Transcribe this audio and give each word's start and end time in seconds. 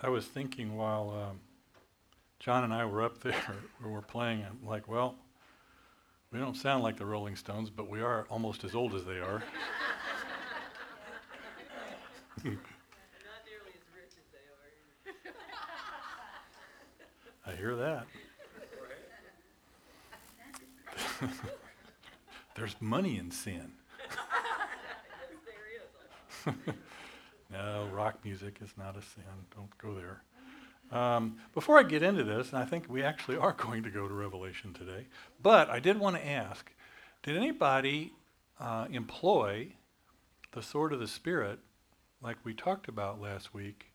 I 0.00 0.08
was 0.08 0.24
thinking 0.26 0.76
while 0.76 1.10
um, 1.10 1.40
John 2.38 2.62
and 2.62 2.72
I 2.72 2.84
were 2.84 3.02
up 3.02 3.20
there, 3.20 3.34
we 3.84 3.90
were 3.90 4.02
playing, 4.02 4.44
I'm 4.48 4.66
like, 4.66 4.86
well, 4.86 5.16
we 6.30 6.38
don't 6.38 6.56
sound 6.56 6.84
like 6.84 6.96
the 6.96 7.06
Rolling 7.06 7.34
Stones, 7.34 7.68
but 7.68 7.88
we 7.88 8.00
are 8.00 8.26
almost 8.30 8.62
as 8.62 8.74
old 8.74 8.94
as 8.94 9.04
they 9.04 9.18
are. 9.18 9.42
I 17.46 17.52
hear 17.56 17.74
that. 17.76 18.06
There's 22.54 22.76
money 22.80 23.16
in 23.18 23.30
sin. 23.30 23.72
no, 27.50 27.88
rock 27.92 28.24
music 28.24 28.58
is 28.62 28.70
not 28.76 28.96
a 28.96 29.02
sin. 29.02 29.24
Don't 29.54 29.76
go 29.78 29.94
there. 29.94 30.22
Um, 30.90 31.38
before 31.54 31.78
I 31.78 31.82
get 31.82 32.02
into 32.02 32.24
this, 32.24 32.50
and 32.50 32.58
I 32.58 32.64
think 32.64 32.86
we 32.88 33.02
actually 33.02 33.36
are 33.36 33.52
going 33.58 33.82
to 33.82 33.90
go 33.90 34.08
to 34.08 34.14
Revelation 34.14 34.72
today, 34.72 35.06
but 35.42 35.68
I 35.68 35.80
did 35.80 35.98
want 35.98 36.16
to 36.16 36.26
ask 36.26 36.70
did 37.22 37.36
anybody 37.36 38.12
uh, 38.60 38.86
employ 38.90 39.72
the 40.52 40.62
sword 40.62 40.92
of 40.92 41.00
the 41.00 41.08
Spirit 41.08 41.58
like 42.22 42.36
we 42.44 42.54
talked 42.54 42.88
about 42.88 43.20
last 43.20 43.52
week 43.52 43.86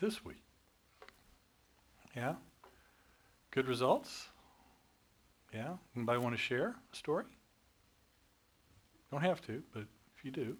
this 0.00 0.24
week? 0.24 0.42
Yeah? 2.16 2.34
Good 3.50 3.68
results? 3.68 4.28
Yeah? 5.52 5.74
Anybody 5.94 6.18
want 6.18 6.34
to 6.34 6.40
share 6.40 6.76
a 6.92 6.96
story? 6.96 7.24
Don't 9.10 9.22
have 9.22 9.40
to, 9.42 9.62
but 9.72 9.84
if 10.16 10.24
you 10.24 10.30
do. 10.30 10.56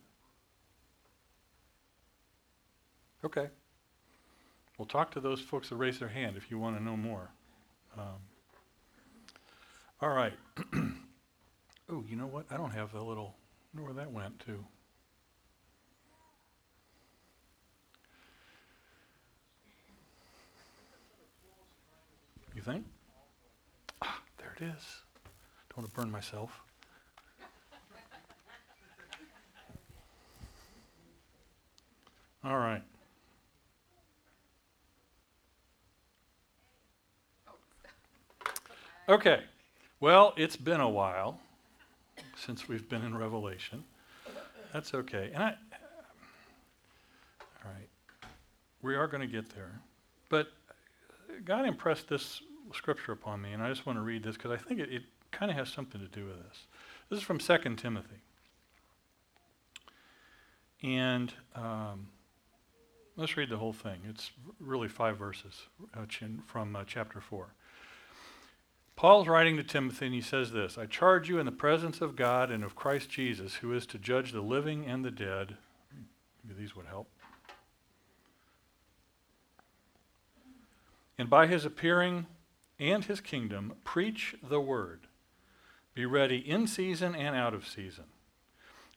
Okay. 3.24 3.48
We'll 4.78 4.86
talk 4.86 5.10
to 5.12 5.20
those 5.20 5.40
folks 5.40 5.68
that 5.68 5.76
raise 5.76 5.98
their 5.98 6.08
hand 6.08 6.36
if 6.36 6.50
you 6.50 6.58
want 6.58 6.78
to 6.78 6.82
know 6.82 6.96
more. 6.96 7.30
Um, 7.98 8.16
all 10.00 10.08
right. 10.08 10.32
oh, 11.90 12.02
you 12.08 12.16
know 12.16 12.26
what? 12.26 12.46
I 12.50 12.56
don't 12.56 12.72
have 12.72 12.94
a 12.94 13.02
little. 13.02 13.34
Where 13.74 13.92
that 13.92 14.10
went 14.10 14.38
to. 14.46 14.64
You 22.56 22.62
think? 22.62 22.84
Ah, 24.02 24.20
there 24.38 24.54
it 24.56 24.64
is. 24.64 25.02
Don't 25.68 25.78
want 25.78 25.90
to 25.90 25.94
burn 25.94 26.10
myself. 26.10 26.62
All 32.42 32.58
right. 32.58 32.82
Okay. 39.10 39.40
Well, 39.98 40.34
it's 40.36 40.56
been 40.56 40.80
a 40.80 40.88
while 40.88 41.40
since 42.36 42.68
we've 42.68 42.88
been 42.88 43.02
in 43.02 43.16
Revelation. 43.18 43.82
That's 44.72 44.94
okay. 44.94 45.32
And 45.34 45.42
I 45.42 45.48
All 47.64 47.72
right. 47.72 47.88
We 48.82 48.94
are 48.94 49.08
going 49.08 49.20
to 49.20 49.26
get 49.26 49.50
there. 49.50 49.80
But 50.28 50.52
God 51.44 51.66
impressed 51.66 52.06
this 52.06 52.40
scripture 52.72 53.10
upon 53.10 53.42
me, 53.42 53.52
and 53.52 53.60
I 53.60 53.68
just 53.68 53.84
want 53.84 53.98
to 53.98 54.02
read 54.02 54.22
this 54.22 54.36
because 54.36 54.52
I 54.52 54.56
think 54.56 54.78
it, 54.78 54.92
it 54.92 55.02
kind 55.32 55.50
of 55.50 55.56
has 55.56 55.68
something 55.68 56.00
to 56.00 56.06
do 56.06 56.26
with 56.26 56.36
this. 56.44 56.66
This 57.08 57.18
is 57.18 57.24
from 57.24 57.38
2 57.38 57.74
Timothy. 57.74 58.20
And 60.84 61.34
um, 61.56 62.06
let's 63.16 63.36
read 63.36 63.48
the 63.48 63.56
whole 63.56 63.72
thing. 63.72 64.02
It's 64.08 64.30
really 64.60 64.86
five 64.86 65.18
verses 65.18 65.62
uh, 65.96 66.04
from 66.46 66.76
uh, 66.76 66.84
chapter 66.86 67.20
4. 67.20 67.48
Paul's 69.00 69.28
writing 69.28 69.56
to 69.56 69.62
Timothy, 69.62 70.04
and 70.04 70.14
he 70.14 70.20
says 70.20 70.52
this 70.52 70.76
I 70.76 70.84
charge 70.84 71.26
you 71.26 71.38
in 71.38 71.46
the 71.46 71.52
presence 71.52 72.02
of 72.02 72.16
God 72.16 72.50
and 72.50 72.62
of 72.62 72.76
Christ 72.76 73.08
Jesus, 73.08 73.54
who 73.54 73.72
is 73.72 73.86
to 73.86 73.98
judge 73.98 74.32
the 74.32 74.42
living 74.42 74.84
and 74.84 75.02
the 75.02 75.10
dead. 75.10 75.56
Maybe 76.44 76.60
these 76.60 76.76
would 76.76 76.84
help. 76.84 77.08
And 81.16 81.30
by 81.30 81.46
his 81.46 81.64
appearing 81.64 82.26
and 82.78 83.02
his 83.02 83.22
kingdom, 83.22 83.72
preach 83.84 84.34
the 84.46 84.60
word. 84.60 85.06
Be 85.94 86.04
ready 86.04 86.36
in 86.36 86.66
season 86.66 87.14
and 87.14 87.34
out 87.34 87.54
of 87.54 87.66
season. 87.66 88.04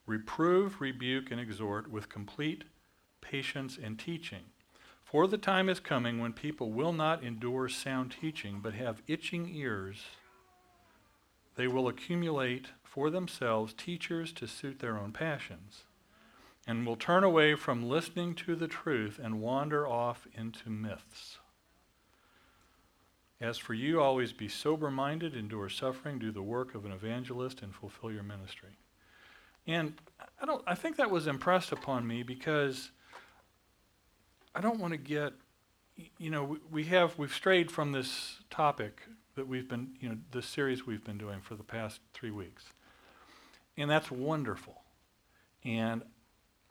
Reprove, 0.06 0.82
rebuke, 0.82 1.32
and 1.32 1.40
exhort 1.40 1.90
with 1.90 2.10
complete 2.10 2.66
patience 3.22 3.80
and 3.82 3.98
teaching. 3.98 4.44
For 5.14 5.28
the 5.28 5.38
time 5.38 5.70
is 5.70 5.80
coming 5.80 6.18
when 6.18 6.34
people 6.34 6.72
will 6.72 6.92
not 6.92 7.24
endure 7.24 7.70
sound 7.70 8.16
teaching, 8.20 8.62
but 8.64 8.74
have 8.74 9.04
itching 9.06 9.48
ears. 9.48 10.06
They 11.56 11.68
will 11.68 11.88
accumulate 11.88 12.70
for 12.84 13.12
themselves 13.12 13.76
teachers 13.76 14.34
to 14.34 14.48
suit 14.48 14.80
their 14.80 14.98
own 14.98 15.12
passions, 15.12 15.84
and 16.66 16.84
will 16.84 16.96
turn 16.96 17.24
away 17.24 17.54
from 17.54 17.88
listening 17.88 18.34
to 18.34 18.56
the 18.56 18.68
truth 18.68 19.20
and 19.24 19.40
wander 19.40 19.88
off 19.88 20.26
into 20.34 20.72
myths. 20.72 21.38
As 23.40 23.60
for 23.60 23.76
you, 23.76 24.02
always 24.02 24.34
be 24.34 24.50
sober 24.50 24.90
minded, 24.90 25.36
endure 25.36 25.70
suffering, 25.70 26.18
do 26.18 26.32
the 26.32 26.42
work 26.42 26.74
of 26.74 26.86
an 26.86 26.92
evangelist, 26.92 27.62
and 27.62 27.76
fulfill 27.76 28.12
your 28.12 28.24
ministry. 28.24 28.80
And 29.68 29.94
I, 30.42 30.48
don't, 30.48 30.64
I 30.66 30.74
think 30.74 30.96
that 30.96 31.12
was 31.12 31.28
impressed 31.28 31.72
upon 31.72 32.08
me 32.08 32.24
because 32.24 32.90
I 34.56 34.62
don't 34.62 34.80
want 34.80 34.94
to 34.94 34.98
get, 34.98 35.34
you 36.18 36.30
know, 36.30 36.58
we 36.72 36.84
have, 36.86 37.18
we've 37.18 37.34
strayed 37.34 37.72
from 37.72 37.92
this 37.92 38.40
topic 38.50 39.02
that 39.36 39.48
we've 39.48 39.68
been, 39.68 39.96
you 40.00 40.10
know, 40.10 40.18
this 40.32 40.46
series 40.46 40.86
we've 40.86 41.04
been 41.04 41.18
doing 41.18 41.42
for 41.42 41.56
the 41.56 41.64
past 41.64 42.00
three 42.14 42.32
weeks. 42.32 42.66
And 43.78 43.90
that's 43.90 44.12
wonderful. 44.12 44.82
And 45.64 46.04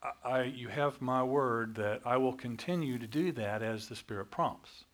I, 0.03 0.29
I, 0.29 0.43
you 0.45 0.69
have 0.69 1.01
my 1.01 1.23
word 1.23 1.75
that 1.77 2.03
I 2.05 2.19
will 2.19 2.35
continue 2.35 2.99
to 2.99 3.07
do 3.07 3.33
that 3.33 3.63
as 3.63 3.89
the 3.89 3.97
Spirit 3.97 4.31
prompts. 4.31 4.85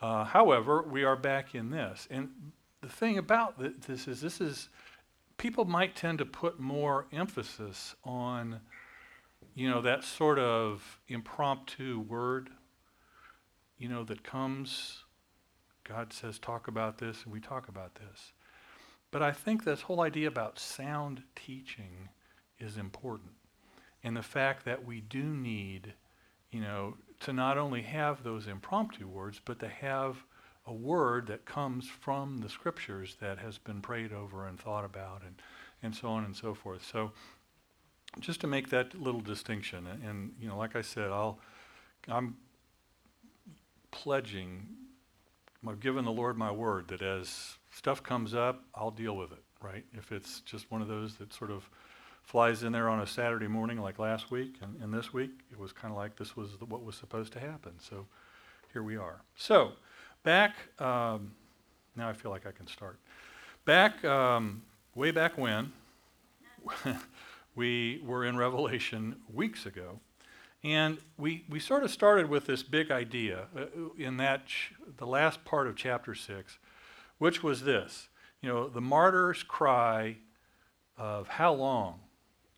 Uh, 0.00 0.24
however, 0.24 0.82
we 0.82 1.02
are 1.02 1.16
back 1.16 1.54
in 1.54 1.70
this. 1.70 2.06
And 2.10 2.28
the 2.82 2.88
thing 2.88 3.18
about 3.18 3.58
th- 3.58 3.74
this 3.86 4.06
is, 4.06 4.20
this 4.20 4.40
is, 4.40 4.68
people 5.38 5.64
might 5.64 5.96
tend 5.96 6.18
to 6.18 6.24
put 6.24 6.60
more 6.60 7.06
emphasis 7.12 7.96
on 8.04 8.60
you 9.56 9.70
know, 9.70 9.80
that 9.80 10.04
sort 10.04 10.38
of 10.38 11.00
impromptu 11.08 11.98
word, 11.98 12.50
you 13.78 13.88
know, 13.88 14.04
that 14.04 14.22
comes, 14.22 15.04
God 15.82 16.12
says, 16.12 16.38
talk 16.38 16.68
about 16.68 16.98
this, 16.98 17.22
and 17.24 17.32
we 17.32 17.40
talk 17.40 17.66
about 17.66 17.94
this. 17.94 18.32
But 19.10 19.22
I 19.22 19.32
think 19.32 19.64
this 19.64 19.80
whole 19.80 20.02
idea 20.02 20.28
about 20.28 20.58
sound 20.58 21.22
teaching 21.34 22.10
is 22.58 22.76
important. 22.76 23.30
And 24.04 24.14
the 24.14 24.22
fact 24.22 24.66
that 24.66 24.84
we 24.84 25.00
do 25.00 25.24
need, 25.24 25.94
you 26.50 26.60
know, 26.60 26.98
to 27.20 27.32
not 27.32 27.56
only 27.56 27.80
have 27.80 28.22
those 28.22 28.46
impromptu 28.46 29.08
words, 29.08 29.40
but 29.42 29.58
to 29.60 29.68
have 29.68 30.18
a 30.66 30.72
word 30.74 31.28
that 31.28 31.46
comes 31.46 31.88
from 31.88 32.38
the 32.38 32.50
scriptures 32.50 33.16
that 33.20 33.38
has 33.38 33.56
been 33.56 33.80
prayed 33.80 34.12
over 34.12 34.46
and 34.46 34.60
thought 34.60 34.84
about 34.84 35.22
and, 35.24 35.36
and 35.82 35.96
so 35.96 36.08
on 36.08 36.24
and 36.24 36.36
so 36.36 36.52
forth. 36.52 36.84
So 36.84 37.12
just 38.20 38.40
to 38.40 38.46
make 38.46 38.70
that 38.70 39.00
little 39.00 39.20
distinction, 39.20 39.86
and, 39.86 40.02
and 40.02 40.32
you 40.40 40.48
know, 40.48 40.56
like 40.56 40.76
I 40.76 40.82
said, 40.82 41.10
I'll, 41.10 41.38
I'm 42.08 42.36
pledging, 43.90 44.66
I've 45.66 45.80
given 45.80 46.04
the 46.04 46.12
Lord 46.12 46.36
my 46.36 46.50
word 46.50 46.88
that 46.88 47.02
as 47.02 47.56
stuff 47.70 48.02
comes 48.02 48.34
up, 48.34 48.64
I'll 48.74 48.90
deal 48.90 49.16
with 49.16 49.32
it, 49.32 49.42
right? 49.60 49.84
If 49.92 50.12
it's 50.12 50.40
just 50.40 50.70
one 50.70 50.82
of 50.82 50.88
those 50.88 51.16
that 51.16 51.32
sort 51.32 51.50
of 51.50 51.68
flies 52.22 52.62
in 52.62 52.72
there 52.72 52.88
on 52.88 53.00
a 53.00 53.06
Saturday 53.06 53.46
morning 53.46 53.80
like 53.80 53.98
last 53.98 54.30
week 54.30 54.56
and, 54.60 54.82
and 54.82 54.92
this 54.92 55.12
week, 55.12 55.30
it 55.52 55.58
was 55.58 55.72
kind 55.72 55.92
of 55.92 55.96
like 55.96 56.16
this 56.16 56.36
was 56.36 56.56
the, 56.58 56.64
what 56.64 56.82
was 56.82 56.96
supposed 56.96 57.32
to 57.34 57.40
happen. 57.40 57.72
So 57.78 58.06
here 58.72 58.82
we 58.82 58.96
are. 58.96 59.20
So 59.36 59.72
back, 60.24 60.56
um, 60.80 61.32
now 61.94 62.08
I 62.08 62.12
feel 62.12 62.30
like 62.30 62.46
I 62.46 62.50
can 62.50 62.66
start. 62.66 62.98
Back, 63.64 64.04
um, 64.04 64.62
way 64.94 65.10
back 65.10 65.38
when, 65.38 65.72
we 67.56 68.00
were 68.04 68.24
in 68.24 68.36
Revelation 68.36 69.16
weeks 69.32 69.66
ago. 69.66 69.98
And 70.62 70.98
we, 71.16 71.44
we 71.48 71.58
sort 71.58 71.84
of 71.84 71.90
started 71.90 72.28
with 72.28 72.46
this 72.46 72.62
big 72.62 72.90
idea 72.90 73.46
uh, 73.56 73.66
in 73.96 74.18
that 74.18 74.46
ch- 74.46 74.72
the 74.96 75.06
last 75.06 75.44
part 75.44 75.66
of 75.66 75.76
chapter 75.76 76.14
6, 76.14 76.58
which 77.18 77.42
was 77.42 77.62
this. 77.62 78.08
You 78.42 78.50
know, 78.50 78.68
the 78.68 78.80
martyr's 78.80 79.42
cry 79.42 80.18
of 80.98 81.28
how 81.28 81.52
long, 81.52 82.00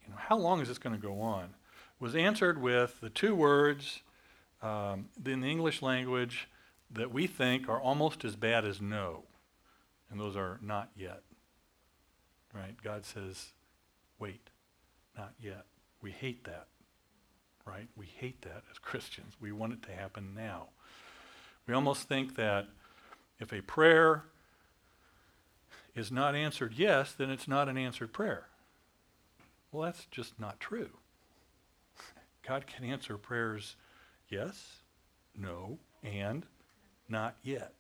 you 0.05 0.11
know, 0.11 0.19
how 0.19 0.37
long 0.37 0.61
is 0.61 0.69
this 0.69 0.79
going 0.79 0.97
to 0.97 1.03
go 1.03 1.21
on, 1.21 1.55
was 2.01 2.15
answered 2.15 2.61
with 2.61 3.01
the 3.01 3.11
two 3.11 3.35
words 3.35 4.03
um, 4.63 5.09
in 5.25 5.41
the 5.41 5.49
English 5.49 5.83
language 5.83 6.49
that 6.91 7.13
we 7.13 7.27
think 7.27 7.69
are 7.69 7.81
almost 7.81 8.25
as 8.25 8.37
bad 8.37 8.65
as 8.65 8.81
no. 8.81 9.25
And 10.11 10.19
those 10.19 10.37
are 10.37 10.59
not 10.63 10.91
yet. 10.97 11.23
Right? 12.55 12.75
God 12.83 13.05
says, 13.05 13.53
wait. 14.19 14.48
Not 15.19 15.35
yet. 15.41 15.65
We 16.01 16.13
hate 16.13 16.45
that, 16.45 16.69
right? 17.67 17.89
We 17.97 18.07
hate 18.07 18.43
that 18.43 18.63
as 18.71 18.79
Christians. 18.81 19.35
We 19.41 19.51
want 19.51 19.73
it 19.73 19.83
to 19.83 19.93
happen 19.93 20.33
now. 20.35 20.69
We 21.67 21.75
almost 21.75 22.09
think 22.09 22.37
that 22.37 22.69
if 23.41 23.53
a 23.53 23.61
prayer 23.61 24.25
is 25.95 26.13
not 26.13 26.37
answered 26.37 26.75
yes, 26.77 27.13
then 27.13 27.31
it's 27.31 27.49
not 27.49 27.69
an 27.69 27.77
answered 27.77 28.13
prayer. 28.13 28.47
Well, 29.73 29.83
that's 29.83 30.07
just 30.07 30.39
not 30.41 30.61
true. 30.61 30.91
God 32.47 32.67
can 32.67 32.85
answer 32.85 33.19
prayers 33.19 33.75
yes, 34.29 34.83
no, 35.37 35.79
and 36.03 36.47
not 37.09 37.37
yet. 37.43 37.75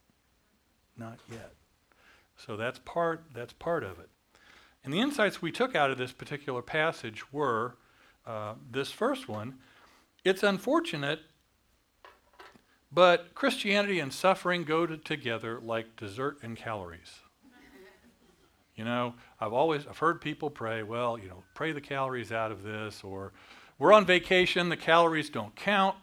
Not 0.96 1.18
yet. 1.30 1.52
So 2.36 2.56
that's 2.56 2.80
part 2.80 3.22
that's 3.32 3.52
part 3.52 3.84
of 3.84 4.00
it. 4.00 4.08
And 4.84 4.92
the 4.92 5.00
insights 5.00 5.42
we 5.42 5.52
took 5.52 5.74
out 5.74 5.90
of 5.90 5.98
this 5.98 6.12
particular 6.12 6.62
passage 6.62 7.32
were 7.32 7.76
uh, 8.26 8.54
this 8.70 8.90
first 8.90 9.28
one. 9.28 9.58
It's 10.24 10.42
unfortunate, 10.42 11.20
but 12.92 13.34
Christianity 13.34 14.00
and 14.00 14.12
suffering 14.12 14.64
go 14.64 14.86
to, 14.86 14.96
together 14.96 15.60
like 15.60 15.96
dessert 15.96 16.38
and 16.42 16.56
calories. 16.56 17.20
You 18.76 18.84
know, 18.84 19.14
I've 19.40 19.52
always 19.52 19.86
I've 19.86 19.98
heard 19.98 20.20
people 20.20 20.50
pray, 20.50 20.84
well, 20.84 21.18
you 21.18 21.28
know, 21.28 21.42
pray 21.54 21.72
the 21.72 21.80
calories 21.80 22.30
out 22.30 22.52
of 22.52 22.62
this, 22.62 23.02
or 23.02 23.32
we're 23.78 23.92
on 23.92 24.06
vacation, 24.06 24.68
the 24.68 24.76
calories 24.76 25.30
don't 25.30 25.54
count. 25.56 25.96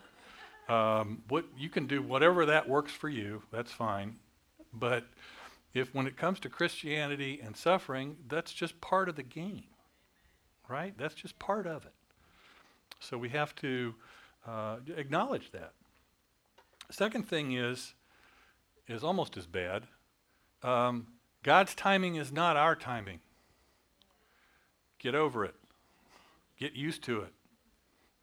Um, 0.67 1.21
what 1.29 1.45
you 1.57 1.69
can 1.69 1.87
do 1.87 2.01
whatever 2.01 2.45
that 2.47 2.67
works 2.67 2.91
for 2.91 3.07
you, 3.07 3.43
that's 3.51 3.71
fine. 3.71 4.17
But 4.73 5.05
if 5.75 5.93
when 5.93 6.07
it 6.07 6.17
comes 6.17 6.39
to 6.39 6.49
Christianity 6.49 7.39
and 7.43 7.55
suffering, 7.55 8.15
that's 8.27 8.53
just 8.53 8.79
part 8.81 9.09
of 9.09 9.15
the 9.15 9.23
game, 9.23 9.65
right? 10.69 10.97
That's 10.97 11.13
just 11.13 11.37
part 11.37 11.67
of 11.67 11.85
it. 11.85 11.93
So 12.99 13.17
we 13.17 13.29
have 13.29 13.53
to 13.57 13.93
uh, 14.47 14.77
acknowledge 14.95 15.51
that. 15.51 15.73
Second 16.89 17.27
thing 17.27 17.51
is, 17.51 17.93
is 18.87 19.03
almost 19.03 19.35
as 19.37 19.45
bad. 19.45 19.83
Um, 20.63 21.07
God's 21.43 21.75
timing 21.75 22.15
is 22.15 22.31
not 22.31 22.55
our 22.55 22.75
timing. 22.75 23.19
Get 24.97 25.13
over 25.13 25.43
it. 25.43 25.55
Get 26.57 26.73
used 26.73 27.03
to 27.03 27.21
it. 27.21 27.33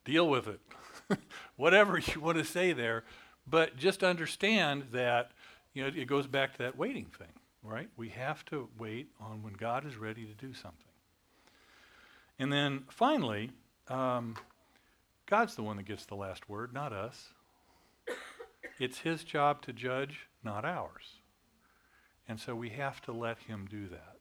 Deal 0.05 0.29
with 0.29 0.49
it. 0.49 0.61
Whatever 1.57 1.99
you 1.99 2.21
want 2.21 2.39
to 2.39 2.45
say 2.45 2.73
there, 2.73 3.05
but 3.47 3.77
just 3.77 4.03
understand 4.03 4.85
that 4.93 5.33
you 5.75 5.83
know 5.83 5.91
it 5.95 6.07
goes 6.07 6.27
back 6.27 6.53
to 6.53 6.59
that 6.59 6.77
waiting 6.77 7.07
thing, 7.07 7.29
right? 7.63 7.89
We 7.97 8.11
have 8.11 8.45
to 8.47 8.69
wait 8.79 9.09
on 9.21 9.43
when 9.43 9.53
God 9.55 9.87
is 9.87 9.97
ready 9.97 10.25
to 10.27 10.35
do 10.35 10.53
something. 10.55 10.79
And 12.39 12.53
then 12.53 12.85
finally, 12.91 13.51
um, 13.89 14.37
God's 15.27 15.55
the 15.55 15.63
one 15.63 15.77
that 15.77 15.85
gets 15.85 16.07
the 16.07 16.15
last 16.15 16.49
word, 16.49 16.73
not 16.73 16.93
us. 16.93 17.29
It's 18.79 18.99
His 18.99 19.23
job 19.23 19.63
to 19.63 19.73
judge, 19.73 20.27
not 20.43 20.65
ours. 20.65 21.21
And 22.29 22.41
so 22.41 22.55
we 22.55 22.71
have 22.71 23.01
to 23.03 23.13
let 23.13 23.39
him 23.41 23.67
do 23.71 23.89
that. 23.89 24.17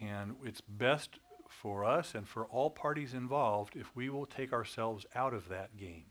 And 0.00 0.36
it's 0.44 0.60
best 0.60 1.18
for 1.48 1.84
us 1.84 2.14
and 2.14 2.28
for 2.28 2.44
all 2.46 2.70
parties 2.70 3.14
involved 3.14 3.76
if 3.76 3.94
we 3.94 4.08
will 4.08 4.26
take 4.26 4.52
ourselves 4.52 5.06
out 5.14 5.34
of 5.34 5.48
that 5.48 5.76
game. 5.76 6.06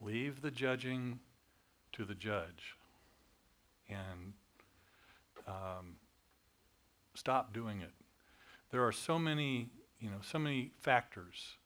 Leave 0.00 0.42
the 0.42 0.50
judging 0.50 1.20
to 1.92 2.04
the 2.04 2.14
judge 2.14 2.76
and 3.88 4.34
um, 5.46 5.96
stop 7.14 7.52
doing 7.52 7.80
it. 7.80 7.92
There 8.70 8.86
are 8.86 8.92
so 8.92 9.18
many, 9.18 9.68
you 9.98 10.10
know, 10.10 10.18
so 10.22 10.38
many 10.38 10.72
factors 10.80 11.56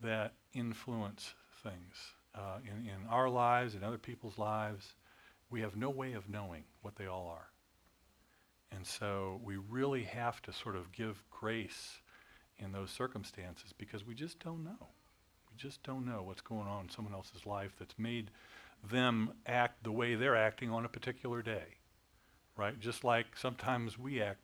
that 0.00 0.34
influence 0.52 1.34
things 1.62 2.14
uh, 2.34 2.58
in, 2.64 2.86
in 2.86 3.06
our 3.08 3.28
lives 3.28 3.74
and 3.74 3.84
other 3.84 3.98
people's 3.98 4.38
lives 4.38 4.94
we 5.52 5.60
have 5.60 5.76
no 5.76 5.90
way 5.90 6.14
of 6.14 6.28
knowing 6.30 6.64
what 6.80 6.96
they 6.96 7.06
all 7.06 7.28
are. 7.28 7.50
And 8.74 8.86
so 8.86 9.38
we 9.44 9.56
really 9.56 10.04
have 10.04 10.40
to 10.42 10.52
sort 10.52 10.76
of 10.76 10.90
give 10.92 11.22
grace 11.30 12.00
in 12.58 12.72
those 12.72 12.90
circumstances 12.90 13.72
because 13.76 14.04
we 14.06 14.14
just 14.14 14.40
don't 14.40 14.64
know. 14.64 14.88
We 15.50 15.56
just 15.58 15.82
don't 15.82 16.06
know 16.06 16.22
what's 16.22 16.40
going 16.40 16.66
on 16.66 16.84
in 16.84 16.90
someone 16.90 17.12
else's 17.12 17.44
life 17.44 17.72
that's 17.78 17.98
made 17.98 18.30
them 18.90 19.34
act 19.46 19.84
the 19.84 19.92
way 19.92 20.14
they're 20.14 20.34
acting 20.34 20.70
on 20.70 20.86
a 20.86 20.88
particular 20.88 21.42
day. 21.42 21.76
Right? 22.62 22.78
Just 22.78 23.02
like 23.02 23.26
sometimes 23.36 23.98
we 23.98 24.22
act 24.22 24.38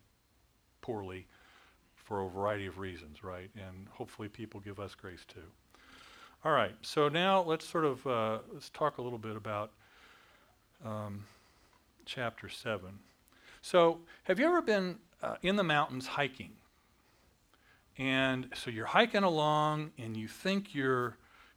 poorly 0.81 1.29
for 1.95 2.23
a 2.23 2.29
variety 2.29 2.67
of 2.67 2.81
reasons, 2.81 3.23
right? 3.23 3.49
And 3.55 3.87
hopefully 3.93 4.29
people 4.29 4.59
give 4.59 4.81
us 4.81 4.97
grace 4.97 5.25
too. 5.29 5.49
All 6.45 6.51
right, 6.51 6.75
so 6.83 7.09
now 7.09 7.43
let's 7.43 7.65
sort 7.65 7.85
of 7.85 8.05
uh, 8.09 8.39
let's 8.53 8.71
talk 8.71 8.99
a 8.99 9.03
little 9.03 9.21
bit 9.21 9.37
about 9.37 9.71
um, 10.85 11.27
chapter 12.07 12.49
7. 12.49 12.99
So, 13.63 14.01
have 14.25 14.41
you 14.41 14.47
ever 14.47 14.63
been 14.63 14.97
uh, 15.23 15.37
in 15.43 15.55
the 15.55 15.63
mountains 15.63 16.09
hiking? 16.09 16.51
And 17.99 18.49
so 18.53 18.69
you're 18.69 18.87
hiking 18.87 19.23
along 19.23 19.93
and 19.97 20.17
you 20.17 20.27
think 20.27 20.75
you're, 20.75 21.17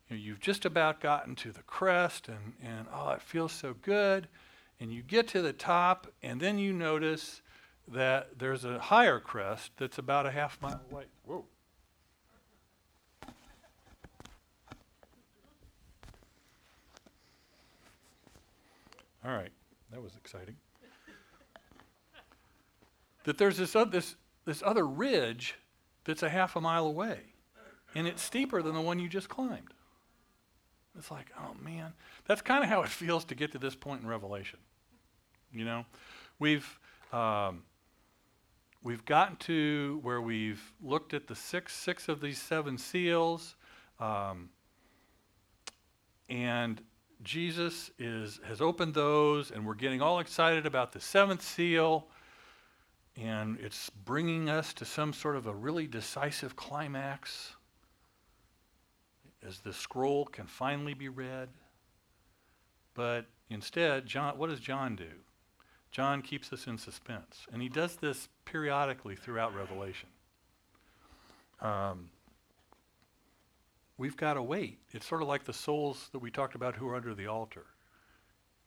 you 0.09 0.15
know, 0.15 0.21
you've 0.21 0.39
just 0.39 0.65
about 0.65 1.01
gotten 1.01 1.35
to 1.37 1.51
the 1.51 1.63
crest 1.63 2.27
and, 2.27 2.53
and 2.63 2.85
oh, 2.93 3.09
it 3.13 3.21
feels 3.23 3.51
so 3.51 3.73
good. 3.81 4.27
And 4.81 4.91
you 4.91 5.03
get 5.03 5.27
to 5.29 5.43
the 5.43 5.53
top 5.53 6.07
and 6.23 6.41
then 6.41 6.57
you 6.57 6.73
notice 6.73 7.43
that 7.87 8.39
there's 8.39 8.65
a 8.65 8.79
higher 8.79 9.19
crest 9.19 9.71
that's 9.77 9.99
about 9.99 10.25
a 10.25 10.31
half 10.31 10.59
mile 10.59 10.81
away. 10.91 11.03
Whoa. 11.23 11.45
All 19.23 19.31
right, 19.31 19.51
that 19.91 20.01
was 20.01 20.15
exciting. 20.15 20.55
that 23.23 23.37
there's 23.37 23.57
this, 23.57 23.73
this, 23.91 24.15
this 24.45 24.63
other 24.65 24.87
ridge 24.87 25.55
that's 26.05 26.23
a 26.23 26.29
half 26.29 26.55
a 26.55 26.61
mile 26.61 26.87
away, 26.87 27.19
and 27.93 28.07
it's 28.07 28.23
steeper 28.23 28.63
than 28.63 28.73
the 28.73 28.81
one 28.81 28.97
you 28.97 29.07
just 29.07 29.29
climbed. 29.29 29.75
It's 30.97 31.11
like, 31.11 31.27
oh 31.37 31.53
man, 31.63 31.93
that's 32.25 32.41
kind 32.41 32.63
of 32.63 32.69
how 32.69 32.81
it 32.81 32.89
feels 32.89 33.23
to 33.25 33.35
get 33.35 33.51
to 33.51 33.59
this 33.59 33.75
point 33.75 34.01
in 34.01 34.07
Revelation. 34.07 34.57
You 35.53 35.65
know, 35.65 35.85
we've 36.39 36.79
um, 37.11 37.63
we've 38.83 39.05
gotten 39.05 39.35
to 39.37 39.99
where 40.01 40.21
we've 40.21 40.61
looked 40.81 41.13
at 41.13 41.27
the 41.27 41.35
six 41.35 41.73
six 41.73 42.07
of 42.07 42.21
these 42.21 42.41
seven 42.41 42.77
seals, 42.77 43.55
um, 43.99 44.49
and 46.29 46.81
Jesus 47.23 47.91
is, 47.99 48.39
has 48.45 48.61
opened 48.61 48.93
those, 48.93 49.51
and 49.51 49.65
we're 49.65 49.75
getting 49.75 50.01
all 50.01 50.19
excited 50.19 50.65
about 50.65 50.91
the 50.91 50.99
seventh 50.99 51.41
seal, 51.41 52.07
and 53.15 53.59
it's 53.59 53.89
bringing 53.89 54.49
us 54.49 54.73
to 54.73 54.85
some 54.85 55.13
sort 55.13 55.35
of 55.35 55.45
a 55.45 55.53
really 55.53 55.85
decisive 55.85 56.55
climax 56.55 57.55
as 59.45 59.59
the 59.59 59.73
scroll 59.73 60.25
can 60.25 60.45
finally 60.45 60.93
be 60.93 61.09
read. 61.09 61.49
But 62.93 63.25
instead, 63.49 64.05
John, 64.05 64.37
what 64.37 64.49
does 64.49 64.59
John 64.59 64.95
do? 64.95 65.11
John 65.91 66.21
keeps 66.21 66.53
us 66.53 66.67
in 66.67 66.77
suspense, 66.77 67.45
and 67.51 67.61
he 67.61 67.69
does 67.69 67.97
this 67.97 68.29
periodically 68.45 69.15
throughout 69.15 69.55
Revelation. 69.55 70.09
Um, 71.61 72.09
We've 74.01 74.17
got 74.17 74.33
to 74.33 74.41
wait. 74.41 74.79
It's 74.93 75.05
sort 75.05 75.21
of 75.21 75.27
like 75.27 75.43
the 75.43 75.53
souls 75.53 76.09
that 76.11 76.17
we 76.17 76.31
talked 76.31 76.55
about 76.55 76.73
who 76.73 76.87
are 76.87 76.95
under 76.95 77.13
the 77.13 77.27
altar. 77.27 77.67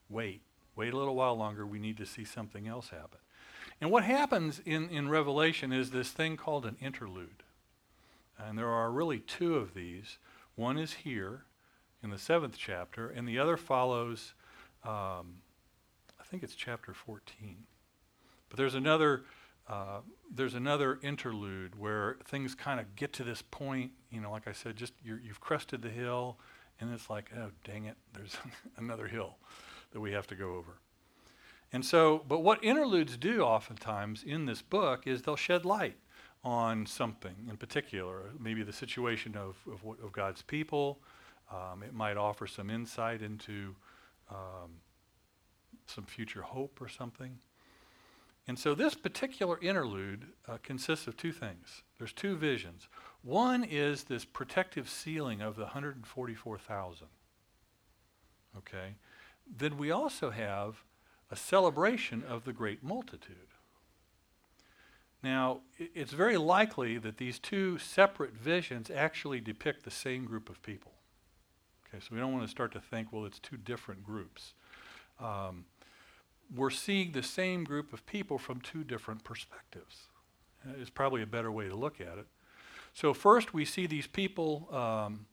Wait. 0.09 0.39
Wait 0.77 0.93
a 0.93 0.97
little 0.97 1.13
while 1.13 1.35
longer. 1.35 1.65
We 1.65 1.77
need 1.77 1.97
to 1.97 2.05
see 2.05 2.23
something 2.23 2.69
else 2.69 2.87
happen. 2.87 3.19
And 3.81 3.91
what 3.91 4.05
happens 4.05 4.61
in, 4.63 4.87
in 4.87 5.09
Revelation 5.09 5.73
is 5.73 5.91
this 5.91 6.11
thing 6.11 6.37
called 6.37 6.65
an 6.65 6.77
interlude. 6.79 7.43
And 8.39 8.57
there 8.57 8.69
are 8.69 8.89
really 8.89 9.19
two 9.19 9.57
of 9.57 9.73
these. 9.73 10.19
One 10.55 10.77
is 10.77 10.93
here 10.93 11.43
in 12.01 12.11
the 12.11 12.17
seventh 12.17 12.55
chapter, 12.57 13.09
and 13.09 13.27
the 13.27 13.37
other 13.37 13.57
follows, 13.57 14.35
um, 14.85 15.41
think 16.29 16.43
it's 16.43 16.55
chapter 16.55 16.93
14. 16.93 17.57
But 18.49 18.57
there's 18.57 18.75
another 18.75 19.23
uh, 19.67 20.01
there's 20.31 20.53
another 20.53 20.99
interlude 21.01 21.79
where 21.79 22.17
things 22.25 22.53
kind 22.53 22.79
of 22.79 22.95
get 22.95 23.13
to 23.13 23.23
this 23.23 23.41
point, 23.41 23.91
you 24.11 24.21
know, 24.21 24.29
like 24.29 24.47
I 24.47 24.51
said, 24.51 24.75
just 24.75 24.93
you 25.03 25.17
have 25.27 25.39
crested 25.39 25.81
the 25.81 25.89
hill, 25.89 26.37
and 26.79 26.93
it's 26.93 27.09
like, 27.09 27.31
oh, 27.35 27.49
dang 27.63 27.85
it, 27.85 27.95
there's 28.13 28.37
another 28.77 29.07
hill 29.07 29.37
that 29.91 29.99
we 29.99 30.11
have 30.11 30.27
to 30.27 30.35
go 30.35 30.55
over. 30.55 30.79
And 31.73 31.83
so, 31.83 32.23
but 32.27 32.39
what 32.39 32.63
interludes 32.63 33.17
do 33.17 33.41
oftentimes 33.41 34.23
in 34.23 34.45
this 34.45 34.61
book 34.61 35.07
is 35.07 35.23
they'll 35.23 35.35
shed 35.35 35.65
light 35.65 35.97
on 36.43 36.85
something 36.85 37.35
in 37.49 37.57
particular, 37.57 38.29
maybe 38.39 38.61
the 38.61 38.71
situation 38.71 39.35
of, 39.35 39.57
of, 39.67 39.99
of 40.03 40.11
God's 40.11 40.43
people. 40.43 40.99
Um, 41.51 41.81
it 41.81 41.93
might 41.93 42.17
offer 42.17 42.45
some 42.45 42.69
insight 42.69 43.23
into 43.23 43.75
um, 44.29 44.79
some 45.85 46.05
future 46.05 46.41
hope 46.41 46.81
or 46.81 46.87
something. 46.87 47.39
And 48.47 48.59
so 48.59 48.75
this 48.75 48.93
particular 48.93 49.59
interlude 49.59 50.25
uh, 50.47 50.57
consists 50.61 51.07
of 51.07 51.17
two 51.17 51.31
things. 51.31 51.81
There's 51.97 52.13
two 52.13 52.35
visions. 52.35 52.87
One 53.23 53.63
is 53.63 54.03
this 54.03 54.23
protective 54.23 54.87
sealing 54.89 55.41
of 55.41 55.55
the 55.55 55.63
144,000. 55.63 57.07
Okay? 58.57 58.95
then 59.45 59.77
we 59.77 59.91
also 59.91 60.31
have 60.31 60.83
a 61.31 61.35
celebration 61.35 62.23
of 62.23 62.45
the 62.45 62.53
great 62.53 62.83
multitude. 62.83 63.35
Now, 65.23 65.61
it's 65.77 66.11
very 66.11 66.37
likely 66.37 66.97
that 66.99 67.17
these 67.17 67.39
two 67.39 67.79
separate 67.79 68.33
visions 68.33 68.91
actually 68.91 69.41
depict 69.41 69.83
the 69.83 69.91
same 69.91 70.25
group 70.25 70.49
of 70.49 70.61
people. 70.61 70.93
Okay, 71.87 71.99
so 71.99 72.13
we 72.13 72.19
don't 72.19 72.31
want 72.31 72.43
to 72.43 72.51
start 72.51 72.71
to 72.73 72.79
think, 72.79 73.11
well, 73.11 73.25
it's 73.25 73.39
two 73.39 73.57
different 73.57 74.03
groups. 74.03 74.53
Um, 75.19 75.65
we're 76.53 76.69
seeing 76.69 77.11
the 77.11 77.23
same 77.23 77.63
group 77.63 77.93
of 77.93 78.05
people 78.05 78.37
from 78.37 78.61
two 78.61 78.83
different 78.83 79.23
perspectives. 79.23 80.07
Uh, 80.67 80.73
is 80.81 80.89
probably 80.89 81.21
a 81.21 81.27
better 81.27 81.51
way 81.51 81.67
to 81.67 81.75
look 81.75 82.01
at 82.01 82.17
it. 82.17 82.27
So 82.93 83.13
first, 83.13 83.53
we 83.53 83.65
see 83.65 83.87
these 83.87 84.07
people, 84.07 84.67
um, 84.73 85.25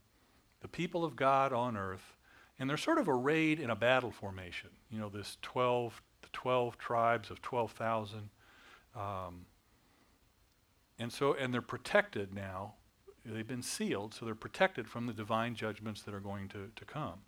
the 0.61 0.69
people 0.69 1.04
of 1.04 1.16
God 1.16 1.52
on 1.52 1.76
earth, 1.76 2.16
and 2.59 2.69
they're 2.69 2.76
sort 2.76 2.99
of 2.99 3.09
arrayed 3.09 3.61
in 3.61 3.71
a 3.71 3.76
battle 3.76 4.11
formation. 4.11 4.71
You 4.90 4.99
know, 4.99 5.09
this 5.09 5.38
12, 5.42 6.02
the 6.23 6.28
12 6.33 6.78
tribes 6.78 7.31
of 7.31 7.40
12,000. 7.40 8.31
Um, 8.95 9.47
and 10.99 11.12
so, 11.12 11.35
and 11.35 11.52
they're 11.52 11.62
protected 11.62 12.35
now. 12.35 12.75
They've 13.25 13.47
been 13.47 13.62
sealed, 13.62 14.14
so 14.14 14.25
they're 14.25 14.35
protected 14.35 14.88
from 14.88 15.07
the 15.07 15.12
divine 15.12 15.54
judgments 15.54 16.02
that 16.02 16.14
are 16.14 16.21
going 16.21 16.49
to, 16.49 16.71
to 16.75 16.85
come. 16.85 17.21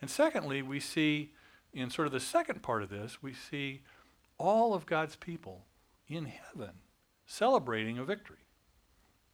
And 0.00 0.10
secondly, 0.10 0.62
we 0.62 0.80
see 0.80 1.32
in 1.72 1.90
sort 1.90 2.06
of 2.06 2.12
the 2.12 2.20
second 2.20 2.62
part 2.62 2.82
of 2.82 2.88
this, 2.88 3.22
we 3.22 3.32
see 3.32 3.82
all 4.38 4.74
of 4.74 4.86
God's 4.86 5.16
people 5.16 5.64
in 6.08 6.26
heaven 6.26 6.72
celebrating 7.26 7.98
a 7.98 8.04
victory. 8.04 8.38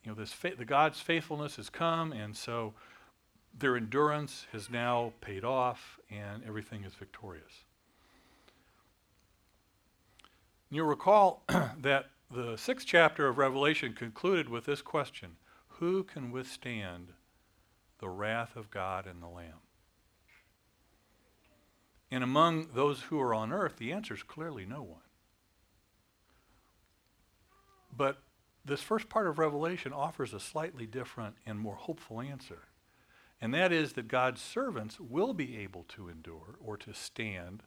You 0.03 0.11
know, 0.11 0.17
this 0.17 0.33
fa- 0.33 0.55
the 0.59 0.65
God's 0.65 1.01
faithfulness 1.01 1.57
has 1.57 1.71
come, 1.71 2.13
and 2.13 2.37
so 2.37 2.75
their 3.57 3.77
endurance 3.77 4.47
has 4.53 4.69
now 4.69 5.13
paid 5.21 5.45
off, 5.45 5.99
and 6.11 6.43
everything 6.45 6.85
is 6.85 6.95
victorious. 6.95 7.65
You'll 10.71 10.87
recall 10.87 11.45
that 11.49 12.07
the 12.31 12.57
sixth 12.57 12.87
chapter 12.87 13.29
of 13.29 13.39
Revelation 13.39 13.93
concluded 13.93 14.49
with 14.49 14.67
this 14.67 14.83
question 14.83 15.37
Who 15.69 16.03
can 16.03 16.33
withstand 16.33 17.13
the 18.01 18.09
wrath 18.09 18.57
of 18.57 18.71
God 18.71 19.07
and 19.07 19.23
the 19.23 19.29
Lamb? 19.29 19.64
And 22.15 22.23
among 22.23 22.69
those 22.75 23.01
who 23.01 23.21
are 23.21 23.35
on 23.35 23.53
earth, 23.53 23.79
the 23.79 23.91
answer 23.91 24.15
is 24.15 24.23
clearly 24.23 24.65
no 24.65 24.83
one. 24.83 25.03
But 27.97 28.23
this 28.65 28.83
first 28.83 29.09
part 29.09 29.27
of 29.27 29.41
Revelation 29.41 29.93
offers 29.93 30.33
a 30.33 30.39
slightly 30.39 30.87
different 30.87 31.35
and 31.45 31.59
more 31.59 31.75
hopeful 31.75 32.21
answer. 32.21 32.69
And 33.41 33.53
that 33.53 33.73
is 33.73 33.95
that 33.95 34.07
God's 34.07 34.41
servants 34.41 35.01
will 35.01 35.35
be 35.35 35.57
able 35.59 35.87
to 35.89 36.09
endure 36.09 36.55
or 36.65 36.77
to 36.77 36.95
stand 36.95 37.65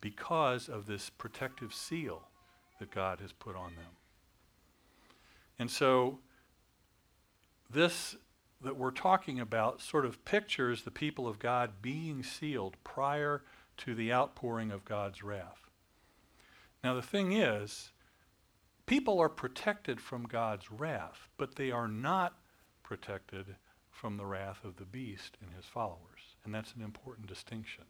because 0.00 0.66
of 0.66 0.86
this 0.86 1.10
protective 1.10 1.74
seal 1.74 2.28
that 2.78 2.90
God 2.90 3.20
has 3.20 3.32
put 3.32 3.54
on 3.54 3.74
them. 3.74 3.98
And 5.58 5.70
so, 5.70 6.20
this 7.68 8.16
that 8.62 8.76
we're 8.76 8.90
talking 8.90 9.38
about 9.38 9.80
sort 9.80 10.06
of 10.06 10.24
pictures 10.24 10.82
the 10.82 10.90
people 10.90 11.28
of 11.28 11.38
God 11.38 11.82
being 11.82 12.22
sealed 12.22 12.76
prior 12.84 13.42
to 13.78 13.94
the 13.94 14.12
outpouring 14.12 14.70
of 14.70 14.84
God's 14.84 15.22
wrath. 15.22 15.70
Now, 16.82 16.94
the 16.94 17.02
thing 17.02 17.32
is, 17.32 17.90
people 18.86 19.20
are 19.20 19.28
protected 19.28 20.00
from 20.00 20.24
God's 20.24 20.70
wrath, 20.70 21.28
but 21.36 21.56
they 21.56 21.70
are 21.70 21.88
not 21.88 22.38
protected 22.82 23.56
from 23.90 24.16
the 24.16 24.26
wrath 24.26 24.64
of 24.64 24.76
the 24.76 24.84
beast 24.84 25.36
and 25.40 25.54
his 25.54 25.64
followers. 25.64 26.36
And 26.44 26.54
that's 26.54 26.74
an 26.74 26.82
important 26.82 27.26
distinction. 27.26 27.84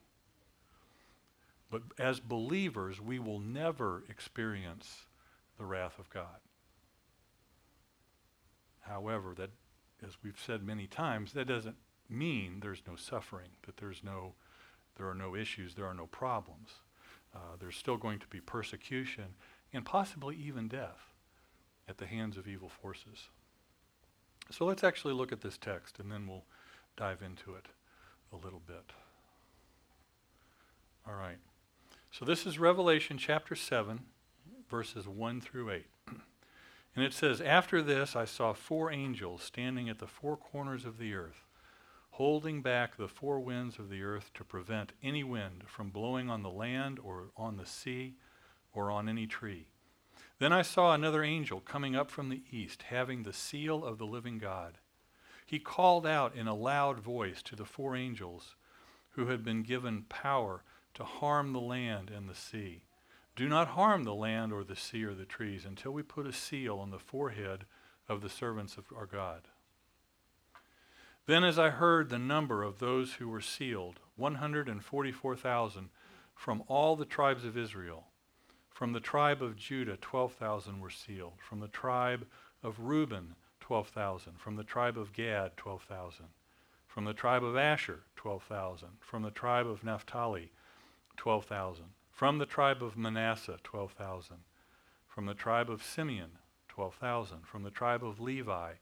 But 1.70 1.82
as 1.99 2.20
believers, 2.20 3.00
we 3.00 3.18
will 3.18 3.40
never 3.40 4.04
experience 4.08 5.06
the 5.58 5.64
wrath 5.64 5.99
of 5.99 6.08
God. 6.11 6.40
However, 8.80 9.35
that, 9.37 9.50
as 10.05 10.17
we've 10.23 10.41
said 10.45 10.62
many 10.62 10.87
times, 10.87 11.33
that 11.33 11.47
doesn't 11.47 11.76
mean 12.09 12.61
there's 12.61 12.83
no 12.87 12.97
suffering, 12.97 13.49
that 13.67 13.76
there's 13.76 14.03
no, 14.05 14.35
there 14.97 15.09
are 15.09 15.15
no 15.15 15.35
issues, 15.35 15.75
there 15.75 15.87
are 15.87 15.95
no 15.95 16.07
problems. 16.07 16.71
Uh, 17.35 17.57
there's 17.59 17.76
still 17.76 17.97
going 17.97 18.19
to 18.19 18.26
be 18.29 18.41
persecution 18.41 19.35
and 19.73 19.85
possibly 19.85 20.37
even 20.37 20.69
death 20.69 21.12
at 21.88 21.99
the 21.99 22.07
hands 22.07 22.37
of 22.37 22.49
evil 22.49 22.69
forces. 22.69 23.29
So 24.50 24.65
let's 24.65 24.85
actually 24.85 25.15
look 25.15 25.33
at 25.33 25.41
this 25.41 25.59
text 25.59 25.99
and 25.99 26.11
then 26.11 26.26
we'll 26.26 26.45
dive 26.97 27.23
into 27.23 27.55
it 27.55 27.67
a 28.33 28.37
little 28.37 28.62
bit. 28.67 28.93
All 31.07 31.15
right. 31.15 31.38
So 32.11 32.25
this 32.25 32.47
is 32.47 32.59
Revelation 32.59 33.19
chapter 33.19 33.55
7, 33.55 34.00
verses 34.71 35.07
1 35.07 35.41
through 35.41 35.71
8. 35.71 35.85
And 36.97 37.05
it 37.05 37.12
says, 37.12 37.43
After 37.43 37.83
this 37.83 38.17
I 38.17 38.25
saw 38.25 38.55
four 38.55 38.91
angels 38.91 39.43
standing 39.43 39.91
at 39.91 39.99
the 39.99 40.07
four 40.07 40.37
corners 40.37 40.87
of 40.87 40.97
the 40.97 41.15
earth, 41.15 41.45
holding 42.12 42.62
back 42.62 42.97
the 42.97 43.07
four 43.07 43.38
winds 43.38 43.79
of 43.79 43.91
the 43.91 44.03
earth 44.03 44.31
to 44.35 44.45
prevent 44.45 44.95
any 45.03 45.23
wind 45.23 45.65
from 45.67 45.91
blowing 45.91 46.31
on 46.31 46.43
the 46.43 46.50
land 46.50 46.99
or 46.99 47.26
on 47.37 47.59
the 47.59 47.67
sea 47.67 48.15
or 48.73 48.91
on 48.91 49.11
any 49.11 49.26
tree. 49.26 49.69
Then 50.38 50.53
I 50.53 50.62
saw 50.62 50.95
another 50.95 51.23
angel 51.23 51.61
coming 51.61 51.95
up 51.95 52.11
from 52.11 52.31
the 52.31 52.43
east, 52.50 52.85
having 52.85 53.23
the 53.23 53.33
seal 53.33 53.85
of 53.85 53.99
the 53.99 54.07
living 54.07 54.38
God. 54.38 54.79
He 55.45 55.59
called 55.59 56.07
out 56.07 56.35
in 56.35 56.49
a 56.49 56.55
loud 56.55 56.99
voice 56.99 57.43
to 57.43 57.57
the 57.57 57.67
four 57.67 57.95
angels 57.95 58.57
who 59.11 59.26
had 59.26 59.45
been 59.45 59.62
given 59.62 60.05
power 60.09 60.62
to 60.95 61.05
harm 61.05 61.53
the 61.53 61.61
land 61.61 62.11
and 62.11 62.29
the 62.29 62.35
sea. 62.35 62.86
Do 63.37 63.50
not 63.50 63.69
harm 63.69 64.05
the 64.05 64.14
land 64.14 64.50
or 64.50 64.64
the 64.64 64.75
sea 64.75 65.05
or 65.05 65.14
the 65.14 65.26
trees 65.26 65.66
until 65.66 65.93
we 65.93 66.02
put 66.02 66.26
a 66.26 66.33
seal 66.33 66.78
on 66.78 66.90
the 66.90 66.99
forehead 66.99 67.66
of 68.09 68.23
the 68.23 68.31
servants 68.31 68.78
of 68.78 68.87
our 68.97 69.05
God. 69.05 69.43
Then, 71.26 71.45
as 71.45 71.59
I 71.59 71.69
heard 71.69 72.09
the 72.09 72.19
number 72.19 72.62
of 72.62 72.78
those 72.78 73.14
who 73.14 73.28
were 73.28 73.43
sealed, 73.43 74.00
144,000 74.16 75.90
from 76.35 76.62
all 76.66 76.97
the 76.97 77.05
tribes 77.05 77.45
of 77.45 77.59
Israel, 77.59 78.05
from 78.71 78.93
the 78.93 79.00
tribe 79.00 79.43
of 79.43 79.57
Judah, 79.57 79.99
12,000 79.99 80.81
were 80.81 80.88
sealed, 80.88 81.40
from 81.47 81.61
the 81.61 81.69
tribe 81.69 82.26
of 82.62 82.81
Reuben, 82.81 83.35
12,000, 83.61 84.38
from 84.38 84.57
the 84.57 84.64
tribe 84.64 84.97
of 84.97 85.12
Gad, 85.12 85.57
12,000, 85.57 86.26
from 86.87 87.05
the 87.05 87.12
tribe 87.12 87.45
of 87.45 87.57
Asher, 87.57 88.00
12,000, 88.14 88.88
from 89.00 89.23
the 89.23 89.31
tribe 89.31 89.66
of 89.66 89.85
Naphtali, 89.85 90.52
12,000. 91.16 91.96
From 92.16 92.38
the 92.38 92.46
tribe 92.46 92.82
of 92.82 92.96
Manasseh, 92.96 93.58
12,000. 93.62 94.37
From 95.06 95.26
the 95.26 95.35
tribe 95.35 95.68
of 95.68 95.82
Simeon, 95.82 96.30
12,000. 96.66 97.46
From 97.46 97.62
the 97.62 97.70
tribe 97.70 98.02
of 98.02 98.18
Levi, 98.18 98.73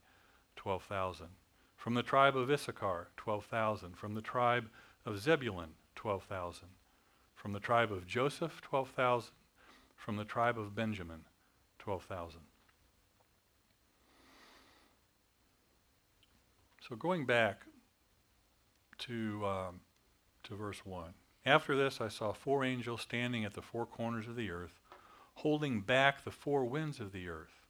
12,000. 0.55 1.27
From 1.75 1.95
the 1.95 2.01
tribe 2.01 2.37
of 2.37 2.49
Issachar, 2.49 3.09
12,000. 3.17 3.97
From 3.97 4.13
the 4.13 4.21
tribe 4.21 4.69
of 5.05 5.19
Zebulun, 5.19 5.71
12,000. 5.95 6.69
From 7.35 7.51
the 7.51 7.59
tribe 7.59 7.91
of 7.91 8.07
Joseph, 8.07 8.61
12,000. 8.61 9.31
From 9.97 10.15
the 10.15 10.23
tribe 10.23 10.57
of 10.57 10.73
Benjamin, 10.73 11.25
12,000. 11.79 12.39
So 16.87 16.95
going 16.95 17.25
back 17.25 17.63
to, 18.99 19.45
um, 19.45 19.81
to 20.43 20.55
verse 20.55 20.85
1. 20.85 21.13
After 21.45 21.75
this, 21.75 22.01
I 22.01 22.07
saw 22.07 22.33
four 22.33 22.63
angels 22.63 23.01
standing 23.01 23.45
at 23.45 23.53
the 23.53 23.61
four 23.61 23.85
corners 23.85 24.27
of 24.27 24.35
the 24.35 24.49
earth, 24.49 24.79
holding 25.35 25.81
back 25.81 26.23
the 26.23 26.31
four 26.31 26.65
winds 26.65 26.99
of 26.99 27.11
the 27.11 27.29
earth 27.29 27.61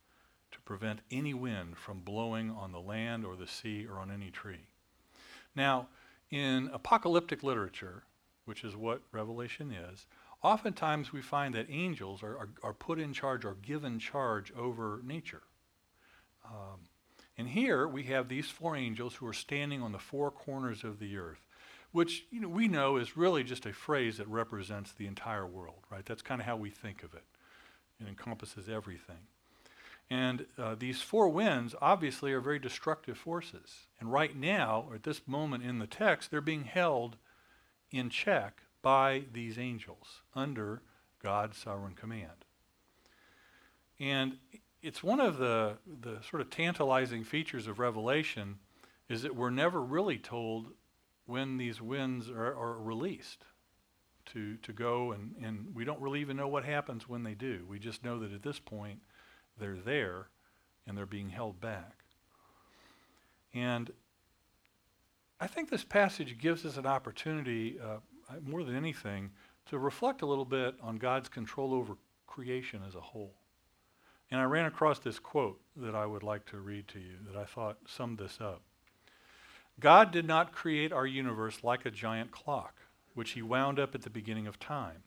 to 0.51 0.61
prevent 0.61 1.01
any 1.11 1.33
wind 1.33 1.77
from 1.77 1.99
blowing 1.99 2.49
on 2.51 2.71
the 2.71 2.79
land 2.79 3.25
or 3.25 3.35
the 3.35 3.47
sea 3.47 3.85
or 3.85 3.99
on 3.99 4.09
any 4.09 4.31
tree. 4.31 4.67
Now, 5.55 5.87
in 6.31 6.69
apocalyptic 6.71 7.43
literature, 7.43 8.03
which 8.45 8.63
is 8.63 8.77
what 8.77 9.01
Revelation 9.11 9.71
is, 9.71 10.05
oftentimes 10.41 11.11
we 11.11 11.21
find 11.21 11.53
that 11.55 11.67
angels 11.69 12.23
are, 12.23 12.37
are, 12.37 12.49
are 12.63 12.73
put 12.73 12.99
in 12.99 13.11
charge 13.11 13.43
or 13.43 13.55
given 13.55 13.99
charge 13.99 14.53
over 14.53 15.01
nature. 15.03 15.41
Um, 16.45 16.87
and 17.37 17.49
here 17.49 17.87
we 17.87 18.03
have 18.03 18.29
these 18.29 18.49
four 18.49 18.77
angels 18.77 19.15
who 19.15 19.27
are 19.27 19.33
standing 19.33 19.81
on 19.81 19.91
the 19.91 19.99
four 19.99 20.31
corners 20.31 20.85
of 20.85 20.99
the 20.99 21.17
earth 21.17 21.44
which 21.95 22.25
you 22.29 22.41
know, 22.41 22.49
we 22.49 22.67
know 22.67 22.97
is 22.97 23.15
really 23.15 23.41
just 23.41 23.65
a 23.65 23.71
phrase 23.71 24.17
that 24.17 24.27
represents 24.27 24.91
the 24.91 25.07
entire 25.07 25.47
world, 25.47 25.79
right? 25.89 26.05
That's 26.05 26.21
kind 26.21 26.41
of 26.41 26.45
how 26.45 26.57
we 26.57 26.69
think 26.69 27.03
of 27.03 27.13
it. 27.13 27.23
It 28.01 28.09
encompasses 28.09 28.67
everything. 28.67 29.29
And 30.09 30.45
uh, 30.57 30.75
these 30.77 31.01
four 31.01 31.29
winds 31.29 31.73
obviously 31.81 32.33
are 32.33 32.41
very 32.41 32.59
destructive 32.59 33.17
forces. 33.17 33.87
And 33.97 34.11
right 34.11 34.35
now, 34.35 34.83
or 34.89 34.95
at 34.95 35.03
this 35.03 35.21
moment 35.25 35.63
in 35.63 35.79
the 35.79 35.87
text, 35.87 36.31
they're 36.31 36.41
being 36.41 36.65
held 36.65 37.15
in 37.91 38.09
check 38.09 38.63
by 38.81 39.23
these 39.31 39.57
angels 39.57 40.21
under 40.35 40.81
God's 41.23 41.57
sovereign 41.57 41.95
command. 41.95 42.43
And 44.01 44.37
it's 44.81 45.01
one 45.01 45.21
of 45.21 45.37
the, 45.37 45.77
the 46.01 46.17
sort 46.29 46.41
of 46.41 46.49
tantalizing 46.49 47.23
features 47.23 47.67
of 47.67 47.79
Revelation 47.79 48.59
is 49.07 49.21
that 49.21 49.33
we're 49.33 49.49
never 49.49 49.81
really 49.81 50.17
told 50.17 50.73
when 51.25 51.57
these 51.57 51.81
winds 51.81 52.29
are, 52.29 52.55
are 52.55 52.81
released. 52.81 53.45
to, 54.33 54.57
to 54.57 54.73
go, 54.73 55.11
and, 55.11 55.35
and 55.41 55.67
we 55.75 55.85
don't 55.85 56.01
really 56.01 56.19
even 56.19 56.35
know 56.35 56.47
what 56.47 56.65
happens 56.65 57.07
when 57.07 57.23
they 57.23 57.35
do. 57.35 57.63
We 57.69 57.77
just 57.79 58.03
know 58.03 58.19
that 58.19 58.33
at 58.33 58.41
this 58.41 58.59
point, 58.59 58.99
they're 59.59 59.77
there 59.77 60.29
and 60.87 60.97
they're 60.97 61.05
being 61.05 61.29
held 61.29 61.61
back. 61.61 62.03
And 63.53 63.91
I 65.39 65.47
think 65.47 65.69
this 65.69 65.83
passage 65.83 66.37
gives 66.37 66.65
us 66.65 66.77
an 66.77 66.85
opportunity, 66.85 67.77
uh, 67.79 67.97
more 68.41 68.63
than 68.63 68.75
anything, 68.75 69.31
to 69.67 69.77
reflect 69.77 70.21
a 70.21 70.25
little 70.25 70.45
bit 70.45 70.75
on 70.81 70.97
God's 70.97 71.29
control 71.29 71.73
over 71.73 71.95
creation 72.27 72.81
as 72.87 72.95
a 72.95 73.01
whole. 73.01 73.35
And 74.31 74.41
I 74.41 74.45
ran 74.45 74.65
across 74.65 74.99
this 74.99 75.19
quote 75.19 75.61
that 75.77 75.95
I 75.95 76.05
would 76.05 76.23
like 76.23 76.45
to 76.47 76.57
read 76.57 76.87
to 76.89 76.99
you 76.99 77.17
that 77.27 77.39
I 77.39 77.45
thought 77.45 77.77
summed 77.87 78.17
this 78.17 78.39
up. 78.41 78.61
God 79.79 80.11
did 80.11 80.25
not 80.25 80.53
create 80.53 80.93
our 80.93 81.05
universe 81.05 81.63
like 81.63 81.85
a 81.85 81.91
giant 81.91 82.31
clock, 82.31 82.75
which 83.13 83.31
he 83.31 83.41
wound 83.41 83.79
up 83.79 83.93
at 83.93 84.03
the 84.03 84.09
beginning 84.09 84.47
of 84.47 84.59
time. 84.59 85.03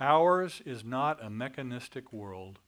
Ours 0.00 0.62
is 0.64 0.82
not 0.82 1.22
a 1.22 1.28
mechanistic 1.28 2.12
world, 2.12 2.58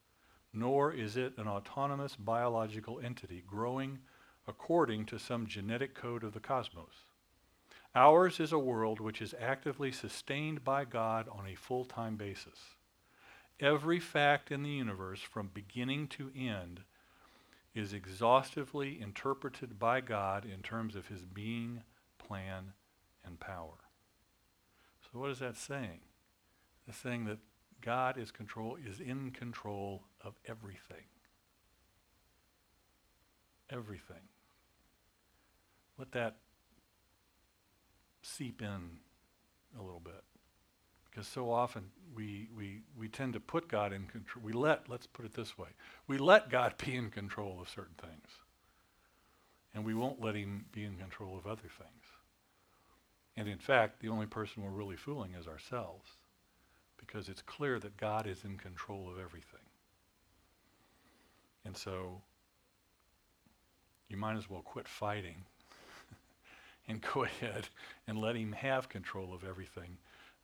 nor 0.53 0.93
is 0.93 1.17
it 1.17 1.33
an 1.39 1.49
autonomous 1.49 2.15
biological 2.17 3.01
entity 3.01 3.43
growing 3.47 4.01
according 4.47 5.07
to 5.07 5.19
some 5.19 5.47
genetic 5.47 5.95
code 5.95 6.25
of 6.25 6.35
the 6.35 6.41
cosmos. 6.41 7.05
Ours 7.95 8.41
is 8.41 8.53
a 8.53 8.59
world 8.59 9.01
which 9.01 9.23
is 9.23 9.35
actively 9.41 9.93
sustained 9.93 10.65
by 10.65 10.85
God 10.85 11.29
on 11.29 11.47
a 11.47 11.55
full 11.55 11.85
time 11.85 12.17
basis. 12.17 12.59
Every 13.61 14.01
fact 14.01 14.51
in 14.51 14.63
the 14.63 14.71
universe, 14.71 15.21
from 15.21 15.51
beginning 15.55 16.09
to 16.09 16.33
end, 16.37 16.81
is 17.75 17.93
exhaustively 17.93 19.01
interpreted 19.01 19.79
by 19.79 20.01
God 20.01 20.45
in 20.45 20.61
terms 20.61 20.95
of 20.95 21.09
his 21.09 21.25
being, 21.25 21.83
plan, 22.19 22.73
and 23.25 23.41
power. 23.41 23.89
So 25.01 25.19
what 25.19 25.31
is 25.31 25.39
that 25.39 25.57
saying? 25.57 26.01
It's 26.87 26.99
saying 26.99 27.25
that 27.27 27.39
God 27.81 28.19
is 28.19 28.31
control 28.31 28.77
is 28.85 29.01
in 29.01 29.31
control 29.31 30.05
of 30.23 30.35
everything. 30.47 31.07
Everything. 33.71 34.29
Let 35.99 36.13
that 36.13 36.37
seep 38.23 38.61
in 38.61 38.99
a 39.79 39.83
little 39.83 40.01
bit. 40.01 40.23
Because 41.13 41.29
so 41.29 41.53
often 41.53 41.85
we, 42.15 42.49
we, 42.57 42.81
we 42.99 43.07
tend 43.07 43.35
to 43.35 43.41
put 43.41 43.69
God 43.69 43.93
in 43.93 44.07
control. 44.07 44.43
We 44.43 44.53
let, 44.53 44.89
let's 44.89 45.07
put 45.07 45.27
it 45.27 45.35
this 45.35 45.59
way, 45.59 45.69
we 46.07 46.19
let 46.19 46.49
God 46.49 46.75
be 46.85 46.97
in 46.97 47.11
control 47.11 47.61
of 47.61 47.69
certain 47.69 47.95
things. 48.01 48.29
And 49.75 49.85
we 49.85 49.95
won't 49.95 50.21
let 50.21 50.35
him 50.35 50.67
be 50.73 50.85
in 50.85 50.97
control 50.97 51.37
of 51.37 51.47
other 51.47 51.63
things. 51.63 52.05
And 53.37 53.49
in 53.49 53.59
fact, 53.59 54.01
the 54.01 54.09
only 54.09 54.27
person 54.27 54.63
we're 54.63 54.71
really 54.71 54.97
fooling 54.97 55.35
is 55.39 55.47
ourselves. 55.47 56.11
Because 56.99 57.29
it's 57.29 57.43
clear 57.43 57.79
that 57.79 57.97
God 57.97 58.27
is 58.27 58.45
in 58.45 58.59
control 58.59 59.09
of 59.11 59.19
everything. 59.19 59.61
And 61.65 61.77
so 61.77 62.21
you 64.09 64.17
might 64.17 64.37
as 64.37 64.49
well 64.49 64.61
quit 64.61 64.87
fighting 64.87 65.45
and 66.89 67.01
go 67.15 67.25
ahead 67.43 67.69
and 68.07 68.19
let 68.19 68.37
him 68.37 68.53
have 68.53 68.89
control 68.89 69.33
of 69.33 69.43
everything 69.43 69.97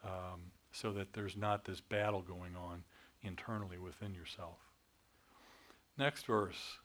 um, 0.05 0.41
so 0.73 0.93
that 0.93 1.13
there's 1.13 1.37
not 1.37 1.65
this 1.65 1.81
battle 1.81 2.23
going 2.23 2.57
on 2.57 2.85
internally 3.23 3.79
within 3.79 4.15
yourself. 4.15 4.59
Next 5.97 6.27
verse 6.27 6.79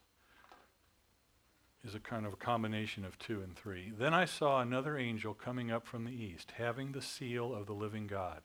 is 1.86 1.96
a 1.96 2.00
kind 2.00 2.25
of 2.25 2.34
a 2.34 2.38
combination 2.38 3.04
of 3.04 3.20
two 3.20 3.42
and 3.42 3.56
three. 3.56 3.92
Then 3.96 4.13
I 4.13 4.25
saw 4.25 4.62
another 4.62 4.98
angel 4.98 5.34
coming 5.34 5.70
up 5.70 5.86
from 5.86 6.06
the 6.06 6.12
east, 6.12 6.54
having 6.58 6.92
the 6.92 7.02
seal 7.02 7.54
of 7.54 7.66
the 7.66 7.74
living 7.74 8.08
God. 8.08 8.42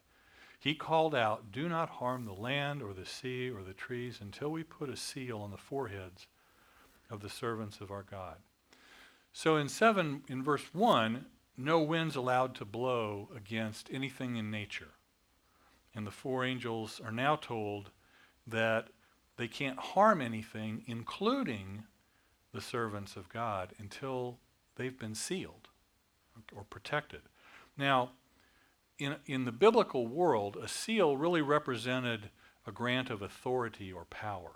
He 0.59 0.75
called 0.75 1.15
out, 1.15 1.53
Do 1.53 1.69
not 1.69 1.89
harm 1.89 2.25
the 2.25 2.33
land 2.33 2.83
or 2.83 2.93
the 2.93 3.07
sea 3.07 3.49
or 3.49 3.63
the 3.63 3.73
trees 3.73 4.19
until 4.21 4.51
we 4.51 4.65
put 4.65 4.91
a 4.91 4.97
seal 4.97 5.39
on 5.39 5.53
the 5.53 5.57
foreheads 5.57 6.27
of 7.09 7.21
the 7.21 7.29
servants 7.29 7.81
of 7.81 7.93
our 7.93 8.03
God. 8.03 8.37
So 9.33 9.57
in 9.57 9.69
7, 9.69 10.25
in 10.29 10.43
verse 10.43 10.75
1, 10.75 11.25
no 11.57 11.81
wind's 11.81 12.17
allowed 12.17 12.57
to 12.57 12.65
blow 12.65 13.29
against 13.35 13.89
anything 13.93 14.37
in 14.37 14.51
nature. 14.51 14.91
And 15.95 16.07
the 16.07 16.11
four 16.11 16.45
angels 16.45 17.01
are 17.05 17.13
now 17.13 17.37
told 17.37 17.91
that 18.47 18.89
they 19.37 19.49
can't 19.49 19.79
harm 19.79 20.21
anything, 20.21 20.83
including 20.87 21.85
the 22.53 22.61
servants 22.61 23.17
of 23.17 23.29
God, 23.29 23.73
until 23.79 24.39
they've 24.77 24.99
been 24.99 25.15
sealed 25.15 25.69
or 26.55 26.65
protected. 26.65 27.21
Now, 27.77 28.11
in, 28.99 29.17
in 29.27 29.45
the 29.45 29.53
biblical 29.53 30.07
world, 30.07 30.57
a 30.61 30.69
seal 30.69 31.17
really 31.17 31.43
represented 31.43 32.31
a 32.67 32.73
grant 32.73 33.11
of 33.11 33.23
authority 33.23 33.93
or 33.93 34.05
power. 34.07 34.53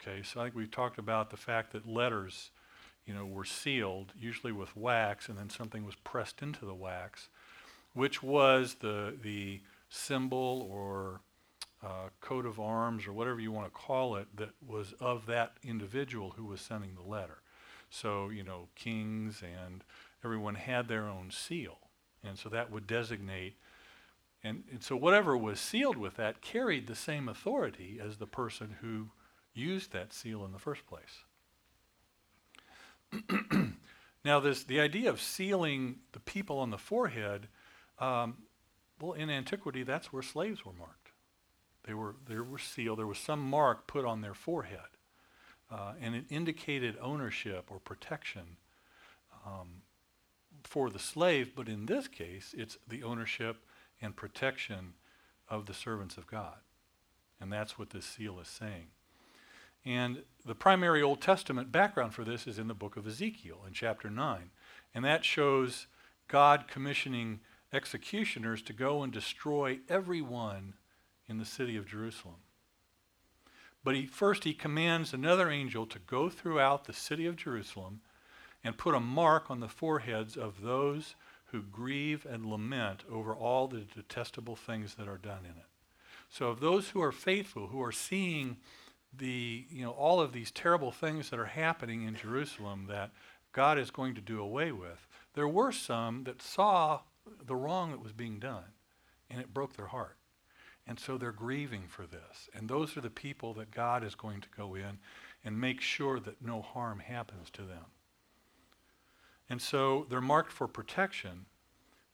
Okay, 0.00 0.22
so 0.22 0.40
I 0.40 0.44
think 0.44 0.54
we've 0.54 0.70
talked 0.70 0.98
about 0.98 1.30
the 1.30 1.36
fact 1.36 1.72
that 1.72 1.86
letters, 1.86 2.50
you 3.06 3.14
know, 3.14 3.26
were 3.26 3.44
sealed, 3.44 4.12
usually 4.18 4.52
with 4.52 4.76
wax, 4.76 5.28
and 5.28 5.36
then 5.36 5.50
something 5.50 5.84
was 5.84 5.96
pressed 5.96 6.42
into 6.42 6.64
the 6.64 6.74
wax, 6.74 7.28
which 7.92 8.22
was 8.22 8.76
the, 8.80 9.14
the 9.20 9.60
symbol 9.88 10.68
or 10.70 11.20
uh, 11.82 12.08
coat 12.20 12.46
of 12.46 12.58
arms 12.58 13.06
or 13.06 13.12
whatever 13.12 13.40
you 13.40 13.52
want 13.52 13.66
to 13.66 13.70
call 13.70 14.16
it 14.16 14.26
that 14.36 14.50
was 14.66 14.94
of 15.00 15.26
that 15.26 15.52
individual 15.62 16.34
who 16.36 16.44
was 16.44 16.60
sending 16.60 16.94
the 16.94 17.08
letter. 17.08 17.38
So, 17.90 18.30
you 18.30 18.42
know, 18.42 18.68
kings 18.74 19.42
and 19.42 19.84
everyone 20.24 20.56
had 20.56 20.88
their 20.88 21.06
own 21.06 21.30
seal. 21.30 21.78
And 22.24 22.38
so 22.38 22.48
that 22.48 22.70
would 22.72 22.86
designate, 22.86 23.56
and, 24.42 24.64
and 24.70 24.82
so 24.82 24.96
whatever 24.96 25.36
was 25.36 25.60
sealed 25.60 25.96
with 25.96 26.16
that 26.16 26.40
carried 26.40 26.86
the 26.86 26.96
same 26.96 27.28
authority 27.28 28.00
as 28.02 28.16
the 28.16 28.26
person 28.26 28.76
who 28.80 29.10
used 29.54 29.92
that 29.92 30.12
seal 30.12 30.44
in 30.44 30.52
the 30.52 30.58
first 30.58 30.82
place. 30.86 31.24
now, 34.24 34.40
this 34.40 34.64
the 34.64 34.80
idea 34.80 35.08
of 35.08 35.20
sealing 35.20 35.96
the 36.12 36.20
people 36.20 36.58
on 36.58 36.70
the 36.70 36.78
forehead 36.78 37.46
um, 37.98 38.38
well, 39.00 39.12
in 39.12 39.30
antiquity, 39.30 39.82
that's 39.82 40.12
where 40.12 40.22
slaves 40.22 40.64
were 40.64 40.72
marked. 40.72 41.10
They 41.84 41.94
were, 41.94 42.16
they 42.28 42.36
were 42.36 42.58
sealed. 42.58 42.98
There 42.98 43.06
was 43.06 43.18
some 43.18 43.40
mark 43.40 43.86
put 43.86 44.04
on 44.04 44.20
their 44.20 44.34
forehead. 44.34 44.80
Uh, 45.70 45.92
and 46.00 46.14
it 46.14 46.24
indicated 46.30 46.96
ownership 47.00 47.66
or 47.70 47.78
protection 47.78 48.56
um, 49.44 49.82
for 50.62 50.90
the 50.90 50.98
slave, 50.98 51.52
but 51.54 51.68
in 51.68 51.86
this 51.86 52.08
case, 52.08 52.54
it's 52.56 52.78
the 52.88 53.02
ownership 53.02 53.64
and 54.00 54.14
protection 54.14 54.94
of 55.48 55.66
the 55.66 55.74
servants 55.74 56.16
of 56.16 56.26
God. 56.26 56.56
And 57.40 57.52
that's 57.52 57.78
what 57.78 57.90
this 57.90 58.04
seal 58.04 58.40
is 58.40 58.48
saying. 58.48 58.86
And 59.84 60.22
the 60.44 60.54
primary 60.54 61.02
Old 61.02 61.20
Testament 61.20 61.70
background 61.70 62.14
for 62.14 62.24
this 62.24 62.46
is 62.46 62.58
in 62.58 62.66
the 62.66 62.74
book 62.74 62.96
of 62.96 63.06
Ezekiel 63.06 63.60
in 63.66 63.72
chapter 63.72 64.10
9. 64.10 64.50
And 64.94 65.04
that 65.04 65.24
shows 65.24 65.86
God 66.28 66.66
commissioning 66.66 67.40
executioners 67.72 68.62
to 68.62 68.72
go 68.72 69.02
and 69.02 69.12
destroy 69.12 69.80
everyone 69.88 70.74
in 71.28 71.38
the 71.38 71.44
city 71.44 71.76
of 71.76 71.86
Jerusalem. 71.86 72.36
But 73.84 73.94
he, 73.94 74.06
first, 74.06 74.44
he 74.44 74.54
commands 74.54 75.12
another 75.12 75.50
angel 75.50 75.86
to 75.86 75.98
go 75.98 76.28
throughout 76.28 76.84
the 76.84 76.92
city 76.92 77.26
of 77.26 77.36
Jerusalem 77.36 78.00
and 78.64 78.76
put 78.76 78.94
a 78.94 79.00
mark 79.00 79.50
on 79.50 79.60
the 79.60 79.68
foreheads 79.68 80.36
of 80.36 80.62
those 80.62 81.14
who 81.46 81.62
grieve 81.62 82.26
and 82.28 82.46
lament 82.46 83.04
over 83.10 83.34
all 83.34 83.68
the 83.68 83.82
detestable 83.82 84.56
things 84.56 84.96
that 84.96 85.06
are 85.06 85.18
done 85.18 85.44
in 85.44 85.52
it. 85.52 85.66
So, 86.28 86.48
of 86.48 86.58
those 86.58 86.88
who 86.88 87.00
are 87.00 87.12
faithful, 87.12 87.68
who 87.68 87.80
are 87.80 87.92
seeing 87.92 88.56
the, 89.16 89.66
you 89.70 89.84
know, 89.84 89.92
all 89.92 90.20
of 90.20 90.32
these 90.32 90.50
terrible 90.50 90.90
things 90.90 91.30
that 91.30 91.38
are 91.38 91.46
happening 91.46 92.02
in 92.02 92.16
Jerusalem 92.16 92.86
that 92.88 93.12
God 93.52 93.78
is 93.78 93.92
going 93.92 94.14
to 94.16 94.20
do 94.20 94.40
away 94.40 94.72
with, 94.72 95.06
there 95.34 95.48
were 95.48 95.70
some 95.72 96.24
that 96.24 96.42
saw 96.42 97.02
the 97.46 97.56
wrong 97.56 97.90
that 97.90 98.02
was 98.02 98.12
being 98.12 98.38
done, 98.38 98.72
and 99.30 99.40
it 99.40 99.54
broke 99.54 99.76
their 99.76 99.86
heart. 99.86 100.16
And 100.86 101.00
so 101.00 101.18
they're 101.18 101.32
grieving 101.32 101.84
for 101.88 102.06
this. 102.06 102.48
And 102.54 102.68
those 102.68 102.96
are 102.96 103.00
the 103.00 103.10
people 103.10 103.54
that 103.54 103.72
God 103.72 104.04
is 104.04 104.14
going 104.14 104.40
to 104.42 104.48
go 104.56 104.74
in 104.76 104.98
and 105.44 105.60
make 105.60 105.80
sure 105.80 106.20
that 106.20 106.40
no 106.40 106.62
harm 106.62 107.00
happens 107.00 107.50
to 107.50 107.62
them. 107.62 107.86
And 109.48 109.60
so 109.60 110.06
they're 110.08 110.20
marked 110.20 110.52
for 110.52 110.68
protection 110.68 111.46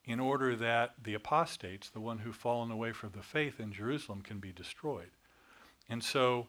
in 0.05 0.21
order 0.21 0.57
that 0.57 0.95
the 1.03 1.15
apostates, 1.15 1.91
the 1.91 2.01
one 2.01 2.19
who've 2.19 2.35
fallen 2.35 2.71
away 2.71 2.93
from 2.93 3.11
the 3.15 3.23
faith 3.23 3.61
in 3.61 3.73
Jerusalem, 3.73 4.23
can 4.23 4.39
be 4.39 4.53
destroyed. 4.53 5.11
And 5.89 6.03
so 6.03 6.49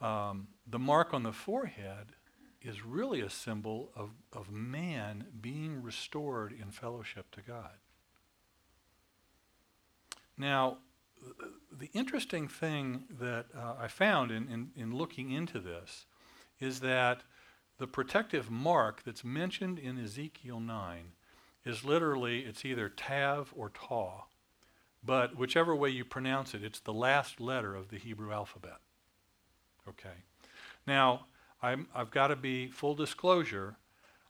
um, 0.00 0.48
the 0.66 0.78
mark 0.78 1.12
on 1.12 1.22
the 1.22 1.32
forehead 1.32 2.12
is 2.60 2.84
really 2.84 3.20
a 3.20 3.30
symbol 3.30 3.90
of, 3.96 4.10
of 4.32 4.50
man 4.50 5.26
being 5.40 5.82
restored 5.82 6.52
in 6.52 6.70
fellowship 6.70 7.30
to 7.32 7.40
God. 7.40 7.72
Now, 10.36 10.78
the 11.70 11.90
interesting 11.92 12.48
thing 12.48 13.04
that 13.20 13.46
uh, 13.56 13.74
I 13.80 13.88
found 13.88 14.30
in, 14.30 14.48
in, 14.48 14.70
in 14.76 14.94
looking 14.94 15.30
into 15.30 15.58
this 15.58 16.06
is 16.60 16.80
that 16.80 17.22
the 17.78 17.86
protective 17.86 18.50
mark 18.50 19.02
that's 19.04 19.24
mentioned 19.24 19.78
in 19.78 19.98
Ezekiel 19.98 20.60
9 20.60 21.12
is 21.64 21.84
literally, 21.84 22.40
it's 22.40 22.64
either 22.64 22.88
tav 22.88 23.52
or 23.56 23.70
taw, 23.70 24.24
but 25.04 25.36
whichever 25.36 25.74
way 25.74 25.90
you 25.90 26.04
pronounce 26.04 26.54
it, 26.54 26.62
it's 26.62 26.80
the 26.80 26.92
last 26.92 27.40
letter 27.40 27.74
of 27.74 27.88
the 27.88 27.98
Hebrew 27.98 28.32
alphabet. 28.32 28.78
Okay. 29.88 30.22
Now, 30.86 31.26
I'm, 31.60 31.88
I've 31.94 32.10
got 32.10 32.28
to 32.28 32.36
be 32.36 32.68
full 32.68 32.94
disclosure. 32.94 33.76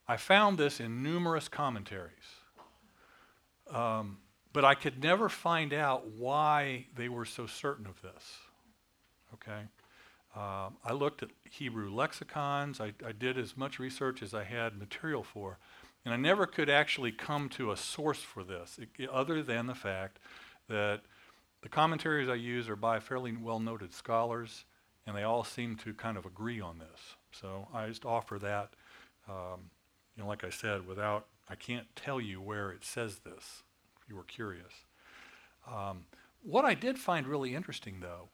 I 0.09 0.17
found 0.17 0.59
this 0.59 0.81
in 0.81 1.03
numerous 1.03 1.49
commentaries. 1.49 2.13
Um, 3.71 4.19
but 4.53 4.65
I 4.65 4.75
could 4.75 5.03
never 5.03 5.29
find 5.29 5.73
out 5.73 6.09
why 6.09 6.87
they 6.95 7.09
were 7.09 7.25
so 7.25 7.47
certain 7.47 7.87
of 7.87 8.01
this. 8.03 8.37
Okay? 9.35 9.63
Um, 10.35 10.77
I 10.85 10.93
looked 10.93 11.23
at 11.23 11.31
Hebrew 11.51 11.91
lexicons. 11.91 12.81
I, 12.81 12.93
I 13.07 13.13
did 13.13 13.39
as 13.39 13.57
much 13.57 13.79
research 13.79 14.23
as 14.23 14.35
I 14.35 14.45
had 14.45 14.79
material 14.79 15.23
for. 15.23 15.59
And 16.05 16.13
I 16.13 16.17
never 16.17 16.47
could 16.47 16.69
actually 16.69 17.13
come 17.13 17.49
to 17.51 17.71
a 17.71 17.77
source 17.77 18.21
for 18.21 18.43
this, 18.43 18.79
it, 18.79 19.09
other 19.09 19.43
than 19.43 19.67
the 19.67 19.75
fact 19.75 20.19
that 20.69 21.03
the 21.63 21.69
commentaries 21.69 22.29
I 22.29 22.35
use 22.35 22.69
are 22.69 22.77
by 22.77 22.99
fairly 22.99 23.37
well 23.37 23.61
noted 23.61 23.95
scholars, 23.95 24.65
and 25.07 25.17
they 25.17 25.23
all 25.23 25.45
seem 25.45 25.77
to 25.77 25.95
kind 25.95 26.17
of 26.17 26.27
agree 26.27 26.61
on 26.61 26.79
this. 26.79 27.17
So 27.31 27.69
I 27.73 27.87
just 27.87 28.05
offer 28.05 28.39
that, 28.41 28.71
um, 29.29 29.71
you 30.17 30.23
know, 30.23 30.29
like 30.29 30.45
I 30.45 30.51
said, 30.51 30.87
without, 30.87 31.27
I 31.49 31.55
can't 31.55 31.87
tell 31.95 32.21
you 32.21 32.41
where 32.41 32.71
it 32.71 32.85
says 32.85 33.21
this, 33.21 33.63
you 34.13 34.17
were 34.17 34.25
curious. 34.25 34.73
Um, 35.67 36.05
what 36.43 36.65
I 36.65 36.75
did 36.75 36.99
find 36.99 37.27
really 37.27 37.55
interesting, 37.55 38.01
though, 38.01 38.29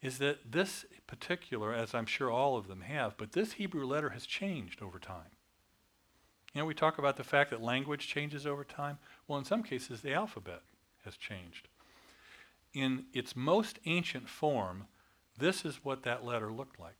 is 0.00 0.18
that 0.18 0.50
this 0.50 0.86
particular, 1.06 1.74
as 1.74 1.94
I'm 1.94 2.06
sure 2.06 2.30
all 2.30 2.56
of 2.56 2.66
them 2.66 2.80
have, 2.80 3.16
but 3.18 3.32
this 3.32 3.54
Hebrew 3.54 3.84
letter 3.84 4.10
has 4.10 4.24
changed 4.24 4.80
over 4.80 4.98
time. 4.98 5.32
You 6.54 6.62
know, 6.62 6.66
we 6.66 6.74
talk 6.74 6.98
about 6.98 7.16
the 7.16 7.24
fact 7.24 7.50
that 7.50 7.62
language 7.62 8.08
changes 8.08 8.46
over 8.46 8.64
time. 8.64 8.98
Well, 9.26 9.38
in 9.38 9.44
some 9.44 9.62
cases, 9.62 10.00
the 10.00 10.14
alphabet 10.14 10.62
has 11.04 11.16
changed. 11.16 11.68
In 12.72 13.06
its 13.12 13.36
most 13.36 13.78
ancient 13.84 14.28
form, 14.28 14.86
this 15.36 15.64
is 15.64 15.84
what 15.84 16.04
that 16.04 16.24
letter 16.24 16.50
looked 16.50 16.80
like. 16.80 16.96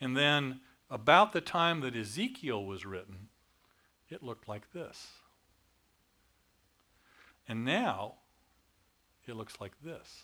And 0.00 0.16
then, 0.16 0.60
about 0.88 1.32
the 1.32 1.40
time 1.40 1.80
that 1.80 1.96
Ezekiel 1.96 2.64
was 2.64 2.86
written, 2.86 3.28
it 4.08 4.22
looked 4.22 4.48
like 4.48 4.72
this. 4.72 5.08
And 7.46 7.64
now, 7.64 8.14
it 9.26 9.36
looks 9.36 9.60
like 9.60 9.72
this. 9.82 10.22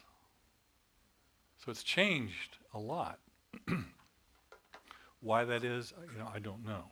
So 1.65 1.71
it's 1.71 1.83
changed 1.83 2.59
a 2.73 2.79
lot. 2.79 3.19
Why 5.21 5.45
that 5.45 5.65
is, 5.65 5.93
uh, 5.97 6.03
you 6.13 6.19
know, 6.19 6.29
I 6.33 6.39
don't 6.39 6.65
know. 6.65 6.91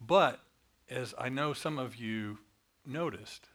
But 0.00 0.40
as 0.90 1.14
I 1.18 1.30
know 1.30 1.54
some 1.54 1.78
of 1.78 1.96
you 1.96 2.38
noticed, 2.86 3.48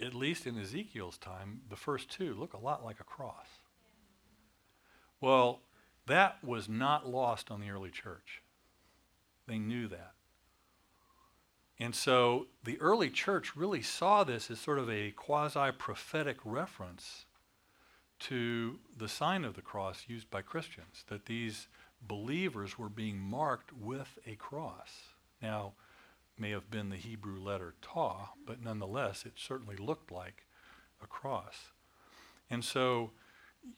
at 0.00 0.14
least 0.14 0.46
in 0.46 0.56
Ezekiel's 0.58 1.18
time, 1.18 1.62
the 1.68 1.76
first 1.76 2.08
two 2.08 2.34
look 2.34 2.52
a 2.52 2.58
lot 2.58 2.84
like 2.84 3.00
a 3.00 3.04
cross. 3.04 3.46
Well, 5.20 5.62
that 6.06 6.42
was 6.44 6.68
not 6.68 7.08
lost 7.08 7.50
on 7.50 7.60
the 7.60 7.70
early 7.70 7.90
church. 7.90 8.42
They 9.48 9.58
knew 9.58 9.88
that. 9.88 10.12
And 11.80 11.94
so 11.94 12.46
the 12.64 12.80
early 12.80 13.08
church 13.08 13.54
really 13.54 13.82
saw 13.82 14.24
this 14.24 14.50
as 14.50 14.58
sort 14.58 14.78
of 14.78 14.90
a 14.90 15.12
quasi 15.12 15.70
prophetic 15.72 16.38
reference 16.44 17.26
to 18.20 18.80
the 18.96 19.08
sign 19.08 19.44
of 19.44 19.54
the 19.54 19.62
cross 19.62 20.04
used 20.08 20.28
by 20.28 20.42
Christians, 20.42 21.04
that 21.08 21.26
these 21.26 21.68
believers 22.02 22.78
were 22.78 22.88
being 22.88 23.18
marked 23.18 23.72
with 23.72 24.18
a 24.26 24.34
cross. 24.34 25.14
Now, 25.40 25.74
may 26.36 26.50
have 26.50 26.70
been 26.70 26.90
the 26.90 26.96
Hebrew 26.96 27.40
letter 27.40 27.74
ta, 27.80 28.30
but 28.44 28.62
nonetheless, 28.62 29.24
it 29.24 29.34
certainly 29.36 29.76
looked 29.76 30.10
like 30.10 30.46
a 31.02 31.06
cross. 31.06 31.72
And 32.50 32.64
so 32.64 33.12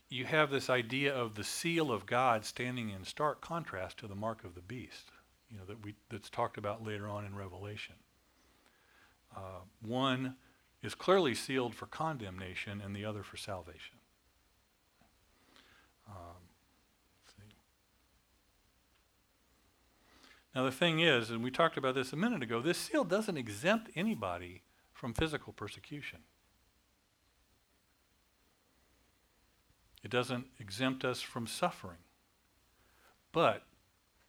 you 0.09 0.25
have 0.25 0.51
this 0.51 0.71
idea 0.71 1.15
of 1.15 1.35
the 1.35 1.45
seal 1.45 1.91
of 1.91 2.07
God 2.07 2.45
standing 2.45 2.91
in 2.91 3.05
stark 3.05 3.41
contrast 3.41 3.99
to 3.99 4.07
the 4.07 4.15
mark 4.15 4.45
of 4.45 4.55
the 4.55 4.61
beast 4.63 5.11
you 5.51 5.59
know, 5.59 5.65
that 5.67 5.85
we, 5.85 5.95
that's 6.11 6.31
talked 6.31 6.57
about 6.57 6.85
later 6.87 7.09
on 7.09 7.25
in 7.25 7.35
Revelation. 7.35 7.97
Uh, 9.37 9.61
one 9.81 10.37
is 10.83 10.95
clearly 10.95 11.35
sealed 11.35 11.75
for 11.75 11.87
condemnation 11.87 12.81
and 12.81 12.95
the 12.95 13.05
other 13.05 13.23
for 13.23 13.37
salvation. 13.37 13.97
Um, 16.09 16.15
now, 20.55 20.65
the 20.65 20.73
thing 20.73 21.01
is, 21.01 21.31
and 21.31 21.45
we 21.45 21.51
talked 21.51 21.77
about 21.77 21.95
this 21.95 22.13
a 22.13 22.17
minute 22.17 22.43
ago, 22.43 22.61
this 22.61 22.79
seal 22.79 23.05
doesn't 23.05 23.37
exempt 23.37 23.91
anybody 23.95 24.63
from 24.93 25.15
physical 25.15 25.53
persecution. 25.53 26.21
It 30.03 30.11
doesn't 30.11 30.47
exempt 30.59 31.05
us 31.05 31.21
from 31.21 31.47
suffering. 31.47 31.99
But 33.33 33.63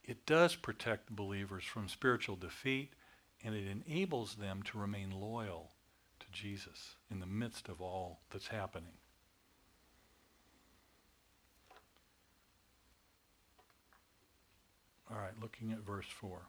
it 0.03 0.25
does 0.25 0.55
protect 0.55 1.07
the 1.07 1.13
believers 1.13 1.63
from 1.63 1.87
spiritual 1.87 2.35
defeat 2.35 2.93
and 3.43 3.55
it 3.55 3.65
enables 3.67 4.35
them 4.35 4.61
to 4.63 4.77
remain 4.77 5.11
loyal 5.11 5.71
to 6.19 6.27
Jesus 6.31 6.95
in 7.09 7.19
the 7.19 7.25
midst 7.25 7.69
of 7.69 7.81
all 7.81 8.21
that's 8.29 8.47
happening. 8.47 8.93
All 15.09 15.17
right, 15.17 15.33
looking 15.41 15.71
at 15.71 15.79
verse 15.79 16.05
4. 16.07 16.43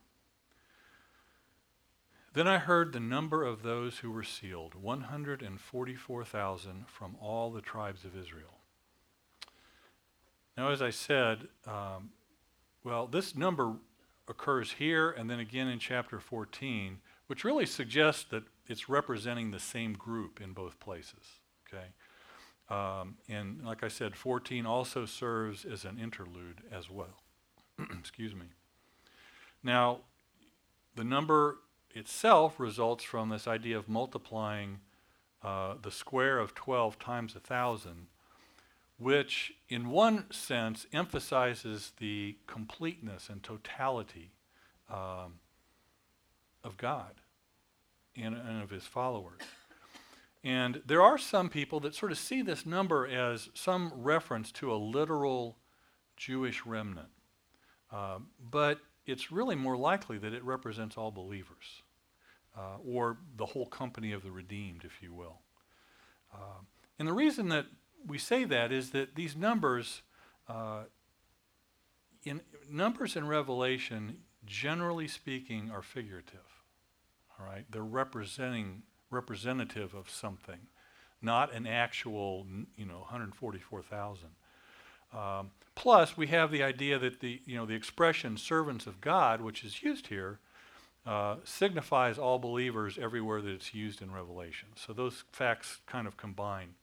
Then 2.35 2.47
I 2.47 2.59
heard 2.59 2.93
the 2.93 3.01
number 3.01 3.45
of 3.45 3.63
those 3.63 3.99
who 3.99 4.11
were 4.11 4.23
sealed 4.23 4.75
144,000 4.75 6.87
from 6.87 7.17
all 7.21 7.51
the 7.51 7.61
tribes 7.61 8.05
of 8.05 8.17
Israel. 8.17 8.61
Now, 10.57 10.71
as 10.71 10.81
I 10.81 10.91
said, 10.91 11.49
um, 11.67 12.11
well, 12.85 13.07
this 13.07 13.37
number 13.37 13.75
occurs 14.29 14.73
here 14.73 15.11
and 15.11 15.29
then 15.29 15.41
again 15.41 15.69
in 15.69 15.79
chapter 15.79 16.21
14, 16.21 16.99
which 17.27 17.45
really 17.45 17.67
suggests 17.67 18.25
that 18.25 18.45
it's 18.67 18.89
representing 18.89 19.51
the 19.51 19.61
same 19.61 19.93
group 19.95 20.41
in 20.41 20.53
both 20.53 20.79
places. 20.81 21.41
Okay? 21.69 21.87
Um, 22.69 23.17
and 23.29 23.65
like 23.65 23.83
I 23.83 23.89
said, 23.89 24.17
14 24.17 24.67
also 24.67 25.05
serves 25.05 25.65
as 25.65 25.85
an 25.85 25.99
interlude 25.99 26.63
as 26.71 26.89
well. 26.89 27.23
Excuse 27.99 28.35
me. 28.35 28.47
Now, 29.63 30.01
the 30.97 31.05
number 31.05 31.59
itself 31.95 32.59
results 32.59 33.05
from 33.05 33.29
this 33.29 33.47
idea 33.47 33.77
of 33.77 33.89
multiplying 33.89 34.81
uh, 35.43 35.75
the 35.83 35.91
square 35.91 36.39
of 36.39 36.55
12 36.55 36.99
times 36.99 37.35
a 37.35 37.39
1,000 37.39 38.07
which 39.03 39.53
in 39.69 39.91
one 39.91 40.31
sense 40.31 40.87
emphasizes 40.93 41.93
the 41.99 42.37
completeness 42.47 43.29
and 43.29 43.43
totality 43.43 44.33
um, 44.91 45.41
of 46.63 46.77
God 46.77 47.21
and, 48.17 48.35
and 48.35 48.63
of 48.63 48.71
his 48.71 48.85
followers. 48.85 49.41
And 50.45 50.83
there 50.87 51.03
are 51.03 51.19
some 51.19 51.49
people 51.49 51.81
that 51.81 51.95
sort 51.95 52.13
of 52.13 52.19
see 52.19 52.43
this 52.43 52.67
number 52.67 53.07
as 53.07 53.49
some 53.55 53.93
reference 53.95 54.51
to 54.53 54.73
a 54.73 54.77
literal 54.77 55.57
Jewish 56.17 56.67
remnant. 56.67 57.09
Uh, 57.93 58.19
but 58.51 58.81
it's 59.07 59.31
really 59.31 59.57
more 59.57 59.77
likely 59.77 60.19
that 60.19 60.33
it 60.33 60.43
represents 60.45 60.97
all 60.97 61.11
believers, 61.11 61.83
uh, 62.57 62.77
or 62.85 63.19
the 63.37 63.47
whole 63.47 63.67
company 63.67 64.13
of 64.13 64.23
the 64.23 64.31
redeemed, 64.31 64.85
if 64.85 65.03
you 65.03 65.13
will. 65.13 65.41
Uh, 66.33 66.61
and 66.99 67.07
the 67.07 67.13
reason 67.13 67.49
that 67.49 67.67
we 68.07 68.19
say 68.19 68.45
that 68.45 68.73
is 68.73 68.91
that 68.91 69.15
these 69.15 69.37
numbers, 69.37 70.03
uh, 70.49 70.85
in 72.25 72.41
numbers 72.71 73.17
in 73.17 73.27
Revelation, 73.27 74.19
generally 74.45 75.09
speaking, 75.09 75.71
are 75.71 75.83
figurative. 75.83 76.63
All 77.39 77.47
right, 77.47 77.65
they're 77.71 77.83
representing 77.83 78.83
representative 79.11 79.95
of 79.95 80.09
something, 80.09 80.61
not 81.21 81.53
an 81.53 81.67
actual, 81.67 82.47
you 82.77 82.87
know, 82.87 83.01
144,000. 83.01 84.29
Um, 85.13 85.51
plus, 85.75 86.17
we 86.17 86.29
have 86.29 86.51
the 86.51 86.63
idea 86.63 86.99
that 86.99 87.21
the, 87.21 87.41
you 87.45 87.57
know, 87.57 87.67
the 87.67 87.75
expression 87.75 88.37
"servants 88.37 88.87
of 88.87 89.01
God," 89.01 89.41
which 89.41 89.65
is 89.65 89.83
used 89.83 90.07
here, 90.07 90.39
uh, 91.05 91.37
signifies 91.45 92.19
all 92.19 92.39
believers 92.39 92.99
everywhere 92.99 93.43
that 93.43 93.51
it's 93.51 93.75
used 93.75 94.01
in 94.01 94.13
Revelation. 94.13 94.69
So 94.77 94.93
those 94.93 95.25
facts 95.33 95.81
kind 95.87 96.07
of 96.07 96.17
combine 96.17 96.75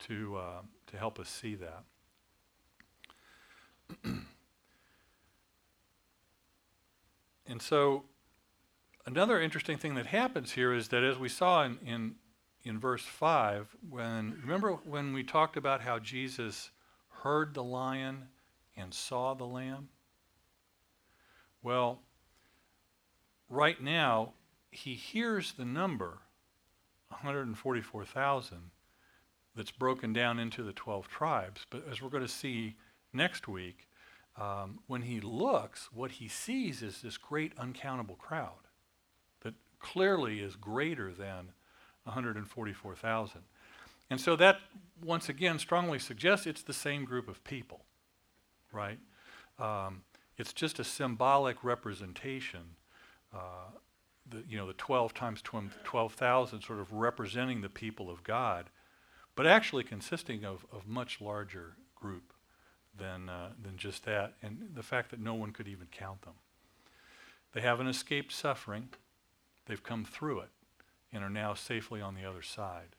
to, 0.00 0.36
uh, 0.36 0.62
to 0.88 0.96
help 0.96 1.18
us 1.18 1.28
see 1.28 1.54
that. 1.56 1.84
and 7.46 7.62
so, 7.62 8.04
another 9.06 9.40
interesting 9.40 9.78
thing 9.78 9.94
that 9.94 10.06
happens 10.06 10.52
here 10.52 10.72
is 10.72 10.88
that 10.88 11.04
as 11.04 11.18
we 11.18 11.28
saw 11.28 11.64
in, 11.64 11.78
in, 11.84 12.14
in 12.64 12.78
verse 12.78 13.02
5, 13.02 13.76
when, 13.88 14.38
remember 14.42 14.72
when 14.84 15.12
we 15.12 15.22
talked 15.22 15.56
about 15.56 15.80
how 15.80 15.98
Jesus 15.98 16.70
heard 17.08 17.54
the 17.54 17.64
lion 17.64 18.28
and 18.76 18.92
saw 18.92 19.34
the 19.34 19.44
lamb? 19.44 19.88
Well, 21.62 22.00
right 23.48 23.80
now, 23.80 24.34
he 24.70 24.94
hears 24.94 25.52
the 25.52 25.64
number, 25.64 26.18
144,000, 27.08 28.58
that's 29.56 29.70
broken 29.70 30.12
down 30.12 30.38
into 30.38 30.62
the 30.62 30.72
12 30.72 31.08
tribes. 31.08 31.66
But 31.70 31.84
as 31.90 32.02
we're 32.02 32.10
going 32.10 32.22
to 32.22 32.28
see 32.28 32.76
next 33.12 33.48
week, 33.48 33.88
um, 34.38 34.80
when 34.86 35.02
he 35.02 35.20
looks, 35.20 35.88
what 35.92 36.12
he 36.12 36.28
sees 36.28 36.82
is 36.82 37.00
this 37.00 37.16
great 37.16 37.52
uncountable 37.56 38.16
crowd 38.16 38.68
that 39.40 39.54
clearly 39.80 40.40
is 40.40 40.56
greater 40.56 41.12
than 41.12 41.52
144,000. 42.04 43.40
And 44.10 44.20
so 44.20 44.36
that, 44.36 44.60
once 45.02 45.28
again, 45.28 45.58
strongly 45.58 45.98
suggests 45.98 46.46
it's 46.46 46.62
the 46.62 46.72
same 46.72 47.04
group 47.04 47.28
of 47.28 47.42
people, 47.42 47.84
right? 48.72 48.98
Um, 49.58 50.02
it's 50.36 50.52
just 50.52 50.78
a 50.78 50.84
symbolic 50.84 51.64
representation. 51.64 52.76
Uh, 53.34 53.70
the, 54.28 54.44
you 54.48 54.56
know, 54.56 54.66
the 54.66 54.74
12 54.74 55.14
times 55.14 55.42
12,000 55.42 56.60
sort 56.60 56.78
of 56.78 56.92
representing 56.92 57.62
the 57.62 57.68
people 57.68 58.10
of 58.10 58.22
God, 58.22 58.66
but 59.36 59.46
actually 59.46 59.84
consisting 59.84 60.44
of, 60.44 60.66
of 60.72 60.88
much 60.88 61.20
larger 61.20 61.74
group 61.94 62.32
than, 62.98 63.28
uh, 63.28 63.50
than 63.62 63.76
just 63.76 64.04
that, 64.06 64.32
and 64.42 64.70
the 64.74 64.82
fact 64.82 65.10
that 65.10 65.20
no 65.20 65.34
one 65.34 65.52
could 65.52 65.68
even 65.68 65.86
count 65.92 66.22
them. 66.22 66.34
They 67.52 67.60
haven't 67.60 67.86
escaped 67.86 68.32
suffering. 68.32 68.88
They've 69.66 69.82
come 69.82 70.04
through 70.04 70.40
it 70.40 70.48
and 71.12 71.22
are 71.22 71.30
now 71.30 71.54
safely 71.54 72.00
on 72.00 72.14
the 72.14 72.24
other 72.24 72.42
side. 72.42 72.96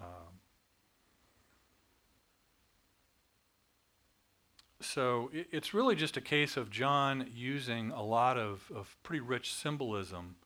Um, 0.00 0.40
so 4.80 5.30
it, 5.32 5.48
it's 5.52 5.74
really 5.74 5.94
just 5.94 6.16
a 6.16 6.20
case 6.20 6.56
of 6.56 6.70
John 6.70 7.28
using 7.34 7.90
a 7.90 8.02
lot 8.02 8.38
of, 8.38 8.70
of 8.74 8.96
pretty 9.02 9.20
rich 9.20 9.54
symbolism 9.54 10.36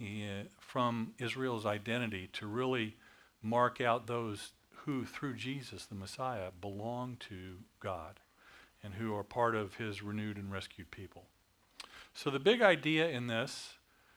uh, 0.00 0.44
from 0.58 1.14
Israel's 1.18 1.66
identity 1.66 2.28
to 2.34 2.46
really 2.46 2.96
mark 3.42 3.80
out 3.80 4.06
those 4.06 4.52
who, 4.84 5.04
through 5.04 5.34
Jesus, 5.34 5.86
the 5.86 5.94
Messiah, 5.94 6.50
belong 6.60 7.16
to 7.28 7.56
God 7.80 8.20
and 8.82 8.94
who 8.94 9.14
are 9.14 9.22
part 9.22 9.54
of 9.54 9.76
his 9.76 10.02
renewed 10.02 10.36
and 10.36 10.50
rescued 10.50 10.90
people. 10.90 11.26
So 12.14 12.30
the 12.30 12.40
big 12.40 12.62
idea 12.62 13.08
in 13.08 13.26
this, 13.26 13.74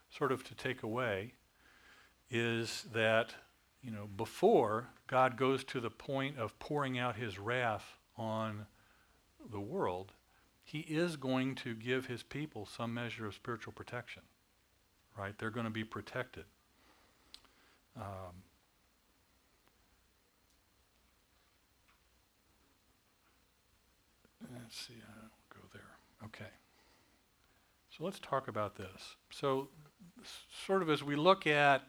sort 0.09 0.31
of 0.31 0.43
to 0.45 0.55
take 0.55 0.83
away, 0.83 1.33
is 2.29 2.85
that 2.93 3.35
you 3.85 3.91
know, 3.91 4.07
before 4.17 4.87
God 5.05 5.37
goes 5.37 5.63
to 5.65 5.79
the 5.79 5.91
point 5.91 6.39
of 6.39 6.57
pouring 6.57 6.97
out 6.97 7.15
his 7.15 7.37
wrath 7.37 7.97
on 8.17 8.65
the 9.51 9.59
world, 9.59 10.13
he 10.63 10.79
is 10.79 11.17
going 11.17 11.53
to 11.55 11.75
give 11.75 12.07
his 12.07 12.23
people 12.23 12.65
some 12.65 12.95
measure 12.95 13.27
of 13.27 13.35
spiritual 13.35 13.73
protection. 13.73 14.23
Right? 15.15 15.37
They're 15.37 15.51
going 15.51 15.67
to 15.67 15.71
be 15.71 15.83
protected. 15.83 16.45
Um, 17.95 18.43
let's 24.61 24.77
see, 24.77 24.95
I'll 25.07 25.29
go 25.49 25.67
there. 25.73 25.81
Okay. 26.25 26.51
So 27.95 28.03
let's 28.03 28.19
talk 28.19 28.47
about 28.47 28.75
this. 28.75 29.15
So, 29.29 29.69
sort 30.65 30.81
of 30.81 30.89
as 30.89 31.03
we 31.03 31.15
look 31.15 31.47
at 31.47 31.83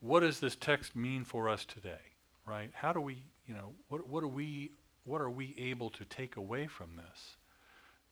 what 0.00 0.20
does 0.20 0.40
this 0.40 0.56
text 0.56 0.96
mean 0.96 1.24
for 1.24 1.48
us 1.48 1.64
today, 1.64 2.00
right? 2.46 2.70
How 2.74 2.92
do 2.92 3.00
we, 3.00 3.22
you 3.46 3.54
know, 3.54 3.72
what, 3.88 4.08
what, 4.08 4.22
are, 4.22 4.28
we, 4.28 4.72
what 5.04 5.20
are 5.20 5.30
we 5.30 5.54
able 5.56 5.88
to 5.90 6.04
take 6.04 6.36
away 6.36 6.66
from 6.66 6.96
this 6.96 7.36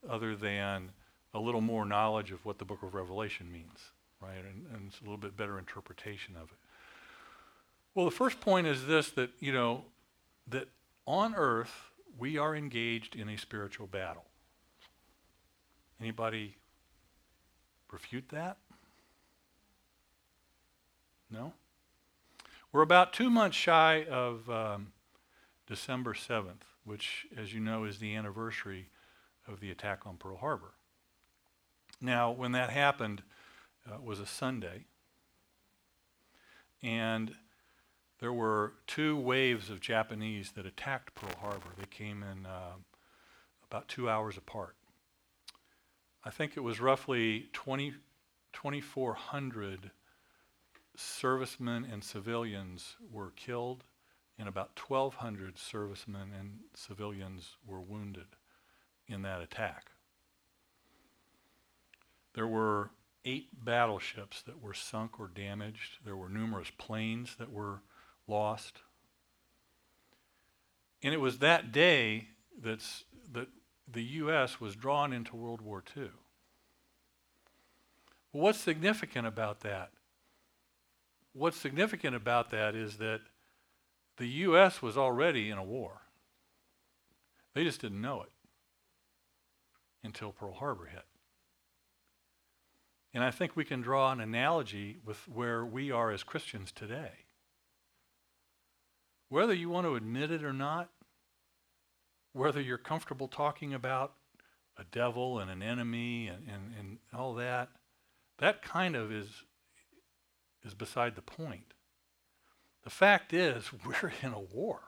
other 0.08 0.36
than 0.36 0.92
a 1.34 1.40
little 1.40 1.60
more 1.60 1.84
knowledge 1.84 2.30
of 2.30 2.44
what 2.44 2.58
the 2.58 2.64
book 2.64 2.82
of 2.82 2.94
Revelation 2.94 3.50
means, 3.52 3.78
right? 4.20 4.38
And, 4.38 4.66
and 4.72 4.92
a 5.00 5.04
little 5.04 5.18
bit 5.18 5.36
better 5.36 5.58
interpretation 5.58 6.34
of 6.36 6.44
it. 6.44 6.58
Well, 7.94 8.06
the 8.06 8.10
first 8.10 8.40
point 8.40 8.66
is 8.66 8.86
this 8.86 9.10
that, 9.10 9.30
you 9.38 9.52
know, 9.52 9.84
that 10.48 10.68
on 11.06 11.34
earth 11.34 11.90
we 12.18 12.38
are 12.38 12.54
engaged 12.54 13.16
in 13.16 13.28
a 13.28 13.36
spiritual 13.36 13.86
battle. 13.86 14.24
Anybody 16.00 16.56
refute 17.90 18.28
that? 18.30 18.58
No? 21.30 21.52
We're 22.72 22.82
about 22.82 23.12
two 23.12 23.30
months 23.30 23.56
shy 23.56 24.04
of 24.04 24.48
um, 24.48 24.92
December 25.66 26.14
7th, 26.14 26.62
which, 26.84 27.26
as 27.36 27.54
you 27.54 27.60
know, 27.60 27.84
is 27.84 27.98
the 27.98 28.14
anniversary 28.14 28.88
of 29.46 29.60
the 29.60 29.70
attack 29.70 30.06
on 30.06 30.16
Pearl 30.16 30.36
Harbor. 30.36 30.72
Now, 32.00 32.30
when 32.30 32.52
that 32.52 32.70
happened, 32.70 33.22
uh, 33.90 34.00
was 34.00 34.20
a 34.20 34.26
Sunday, 34.26 34.86
and 36.82 37.34
there 38.22 38.32
were 38.32 38.74
two 38.86 39.16
waves 39.16 39.68
of 39.68 39.80
Japanese 39.80 40.52
that 40.52 40.64
attacked 40.64 41.12
Pearl 41.12 41.34
Harbor. 41.40 41.70
They 41.76 41.86
came 41.90 42.22
in 42.22 42.46
uh, 42.46 42.74
about 43.68 43.88
two 43.88 44.08
hours 44.08 44.36
apart. 44.36 44.76
I 46.24 46.30
think 46.30 46.56
it 46.56 46.60
was 46.60 46.80
roughly 46.80 47.48
20, 47.52 47.94
2,400 48.52 49.90
servicemen 50.94 51.84
and 51.84 52.04
civilians 52.04 52.94
were 53.10 53.32
killed, 53.34 53.82
and 54.38 54.48
about 54.48 54.78
1,200 54.78 55.58
servicemen 55.58 56.30
and 56.38 56.60
civilians 56.76 57.56
were 57.66 57.80
wounded 57.80 58.36
in 59.08 59.22
that 59.22 59.40
attack. 59.40 59.90
There 62.34 62.46
were 62.46 62.90
eight 63.24 63.48
battleships 63.64 64.42
that 64.42 64.62
were 64.62 64.74
sunk 64.74 65.18
or 65.18 65.26
damaged. 65.26 65.98
There 66.04 66.16
were 66.16 66.28
numerous 66.28 66.70
planes 66.78 67.34
that 67.40 67.50
were 67.50 67.80
lost. 68.26 68.78
And 71.02 71.12
it 71.12 71.20
was 71.20 71.38
that 71.38 71.72
day 71.72 72.28
that's, 72.60 73.04
that 73.32 73.48
the 73.90 74.02
U.S. 74.02 74.60
was 74.60 74.76
drawn 74.76 75.12
into 75.12 75.36
World 75.36 75.60
War 75.60 75.82
II. 75.96 76.10
Well, 78.32 78.44
what's 78.44 78.60
significant 78.60 79.26
about 79.26 79.60
that? 79.60 79.90
what's 81.32 81.56
significant 81.56 82.14
about 82.14 82.50
that 82.50 82.74
is 82.74 82.98
that 82.98 83.20
the 84.18 84.26
U.S. 84.26 84.82
was 84.82 84.96
already 84.98 85.50
in 85.50 85.58
a 85.58 85.64
war. 85.64 86.02
They 87.54 87.64
just 87.64 87.80
didn't 87.80 88.00
know 88.00 88.22
it 88.22 88.32
until 90.04 90.32
Pearl 90.32 90.54
Harbor 90.54 90.86
hit. 90.86 91.04
And 93.14 93.22
I 93.22 93.30
think 93.30 93.56
we 93.56 93.64
can 93.64 93.82
draw 93.82 94.10
an 94.10 94.20
analogy 94.20 94.98
with 95.04 95.28
where 95.28 95.64
we 95.64 95.90
are 95.90 96.10
as 96.10 96.22
Christians 96.22 96.72
today. 96.72 97.21
Whether 99.32 99.54
you 99.54 99.70
want 99.70 99.86
to 99.86 99.96
admit 99.96 100.30
it 100.30 100.44
or 100.44 100.52
not, 100.52 100.90
whether 102.34 102.60
you're 102.60 102.76
comfortable 102.76 103.28
talking 103.28 103.72
about 103.72 104.12
a 104.76 104.84
devil 104.84 105.38
and 105.38 105.50
an 105.50 105.62
enemy 105.62 106.28
and, 106.28 106.46
and, 106.46 106.74
and 106.78 106.98
all 107.14 107.32
that, 107.36 107.70
that 108.40 108.60
kind 108.60 108.94
of 108.94 109.10
is 109.10 109.28
is 110.66 110.74
beside 110.74 111.16
the 111.16 111.22
point. 111.22 111.72
The 112.84 112.90
fact 112.90 113.32
is, 113.32 113.70
we're 113.86 114.12
in 114.22 114.34
a 114.34 114.38
war. 114.38 114.80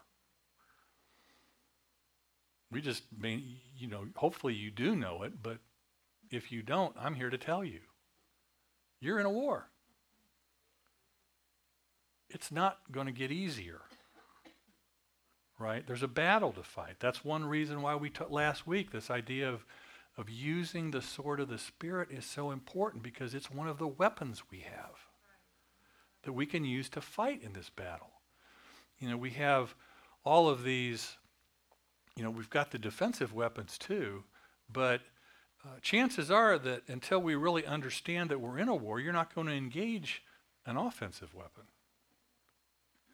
We 2.69 2.81
just, 2.81 3.01
may, 3.17 3.41
you 3.75 3.87
know, 3.87 4.05
hopefully 4.15 4.53
you 4.53 4.69
do 4.69 4.95
know 4.95 5.23
it, 5.23 5.41
but 5.41 5.57
if 6.29 6.51
you 6.51 6.61
don't, 6.61 6.95
I'm 6.99 7.15
here 7.15 7.31
to 7.31 7.37
tell 7.39 7.63
you. 7.63 7.79
You're 8.99 9.19
in 9.19 9.25
a 9.25 9.31
war. 9.31 9.71
It's 12.29 12.51
not 12.51 12.77
going 12.91 13.07
to 13.07 13.11
get 13.11 13.31
easier. 13.31 13.81
Right? 15.57 15.85
There's 15.87 16.03
a 16.03 16.07
battle 16.07 16.51
to 16.53 16.63
fight. 16.63 16.95
That's 16.99 17.23
one 17.23 17.45
reason 17.45 17.81
why 17.81 17.95
we 17.95 18.09
took 18.09 18.29
last 18.29 18.67
week 18.67 18.91
this 18.91 19.09
idea 19.09 19.49
of, 19.49 19.65
of 20.17 20.29
using 20.29 20.91
the 20.91 21.01
sword 21.01 21.39
of 21.39 21.47
the 21.47 21.57
Spirit 21.57 22.09
is 22.11 22.25
so 22.25 22.51
important 22.51 23.03
because 23.03 23.33
it's 23.33 23.49
one 23.49 23.67
of 23.67 23.77
the 23.77 23.87
weapons 23.87 24.43
we 24.51 24.59
have 24.59 25.07
that 26.23 26.33
we 26.33 26.45
can 26.45 26.65
use 26.65 26.89
to 26.89 27.01
fight 27.01 27.41
in 27.41 27.53
this 27.53 27.69
battle. 27.69 28.11
You 28.99 29.09
know, 29.09 29.17
we 29.17 29.31
have 29.31 29.75
all 30.25 30.49
of 30.49 30.63
these, 30.63 31.17
you 32.17 32.23
know, 32.23 32.31
we've 32.31 32.49
got 32.49 32.71
the 32.71 32.79
defensive 32.79 33.33
weapons 33.33 33.77
too, 33.77 34.23
but 34.71 35.01
uh, 35.63 35.79
chances 35.81 36.29
are 36.29 36.59
that 36.59 36.83
until 36.87 37.21
we 37.21 37.35
really 37.35 37.65
understand 37.65 38.29
that 38.29 38.41
we're 38.41 38.57
in 38.57 38.67
a 38.67 38.75
war, 38.75 38.99
you're 38.99 39.13
not 39.13 39.33
going 39.33 39.47
to 39.47 39.53
engage 39.53 40.23
an 40.65 40.77
offensive 40.77 41.33
weapon. 41.33 41.63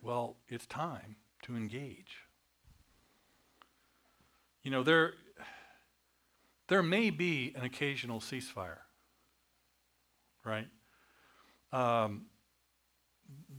Well, 0.02 0.38
it's 0.50 0.66
time 0.66 1.18
to 1.44 1.56
engage. 1.56 2.18
You 4.64 4.72
know, 4.72 4.84
there, 4.84 5.14
there 6.68 6.84
may 6.84 7.10
be 7.10 7.54
an 7.56 7.64
occasional 7.64 8.20
ceasefire, 8.20 8.80
right? 10.46 10.68
Um, 11.74 12.28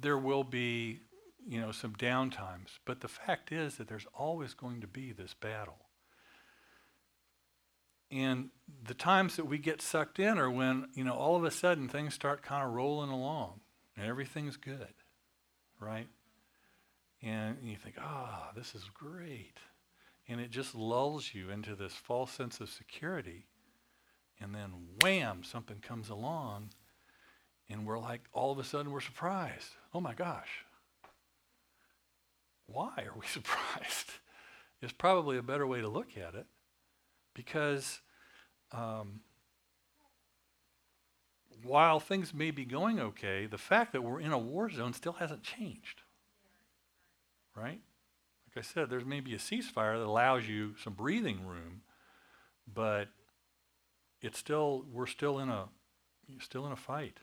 there 0.00 0.18
will 0.18 0.44
be, 0.44 1.00
you 1.46 1.60
know, 1.60 1.72
some 1.72 1.94
downtimes, 1.94 2.78
but 2.84 3.00
the 3.00 3.08
fact 3.08 3.52
is 3.52 3.76
that 3.76 3.88
there's 3.88 4.06
always 4.14 4.54
going 4.54 4.80
to 4.80 4.86
be 4.86 5.12
this 5.12 5.34
battle. 5.34 5.78
And 8.10 8.50
the 8.84 8.94
times 8.94 9.36
that 9.36 9.46
we 9.46 9.56
get 9.56 9.80
sucked 9.80 10.18
in 10.18 10.38
are 10.38 10.50
when, 10.50 10.88
you 10.94 11.02
know, 11.02 11.14
all 11.14 11.34
of 11.34 11.44
a 11.44 11.50
sudden 11.50 11.88
things 11.88 12.12
start 12.12 12.42
kind 12.42 12.62
of 12.64 12.74
rolling 12.74 13.10
along 13.10 13.60
and 13.96 14.06
everything's 14.06 14.58
good, 14.58 14.94
right? 15.80 16.08
And 17.22 17.56
you 17.62 17.76
think, 17.76 17.96
ah, 17.98 18.50
oh, 18.50 18.58
this 18.58 18.74
is 18.74 18.84
great. 18.92 19.56
And 20.28 20.40
it 20.40 20.50
just 20.50 20.74
lulls 20.74 21.30
you 21.34 21.50
into 21.50 21.74
this 21.74 21.92
false 21.92 22.30
sense 22.30 22.60
of 22.60 22.70
security. 22.70 23.46
And 24.40 24.54
then 24.54 24.72
wham, 25.00 25.42
something 25.44 25.78
comes 25.80 26.08
along 26.08 26.70
and 27.68 27.86
we're 27.86 27.98
like, 27.98 28.22
all 28.32 28.52
of 28.52 28.58
a 28.58 28.64
sudden 28.64 28.92
we're 28.92 29.00
surprised. 29.00 29.76
Oh 29.94 30.00
my 30.00 30.14
gosh. 30.14 30.64
Why 32.66 32.92
are 32.98 33.18
we 33.18 33.26
surprised? 33.26 34.10
Is 34.80 34.92
probably 34.92 35.38
a 35.38 35.42
better 35.42 35.66
way 35.66 35.80
to 35.80 35.88
look 35.88 36.16
at 36.16 36.34
it 36.34 36.46
because 37.34 38.00
um, 38.72 39.20
while 41.62 42.00
things 42.00 42.34
may 42.34 42.50
be 42.50 42.64
going 42.64 42.98
okay, 42.98 43.46
the 43.46 43.58
fact 43.58 43.92
that 43.92 44.02
we're 44.02 44.20
in 44.20 44.32
a 44.32 44.38
war 44.38 44.70
zone 44.70 44.92
still 44.92 45.14
hasn't 45.14 45.42
changed. 45.42 46.02
Right? 47.54 47.80
Like 48.54 48.64
I 48.64 48.68
said, 48.68 48.90
there's 48.90 49.04
maybe 49.04 49.34
a 49.34 49.38
ceasefire 49.38 49.98
that 49.98 50.06
allows 50.06 50.46
you 50.46 50.74
some 50.82 50.92
breathing 50.92 51.46
room, 51.46 51.82
but 52.72 53.08
it's 54.20 54.38
still 54.38 54.84
we're 54.92 55.06
still 55.06 55.38
in 55.38 55.48
a 55.48 55.68
still 56.40 56.66
in 56.66 56.72
a 56.72 56.76
fight. 56.76 57.18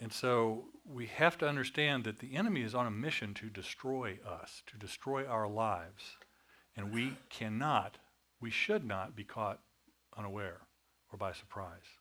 And 0.00 0.12
so 0.12 0.64
we 0.84 1.06
have 1.06 1.38
to 1.38 1.48
understand 1.48 2.02
that 2.04 2.18
the 2.18 2.34
enemy 2.34 2.62
is 2.62 2.74
on 2.74 2.86
a 2.86 2.90
mission 2.90 3.34
to 3.34 3.46
destroy 3.48 4.18
us, 4.28 4.62
to 4.66 4.76
destroy 4.76 5.24
our 5.24 5.46
lives. 5.46 6.16
And 6.76 6.92
we 6.92 7.18
cannot, 7.30 7.98
we 8.40 8.50
should 8.50 8.84
not 8.84 9.14
be 9.14 9.22
caught 9.22 9.60
unaware 10.16 10.62
or 11.12 11.18
by 11.18 11.32
surprise. 11.32 12.00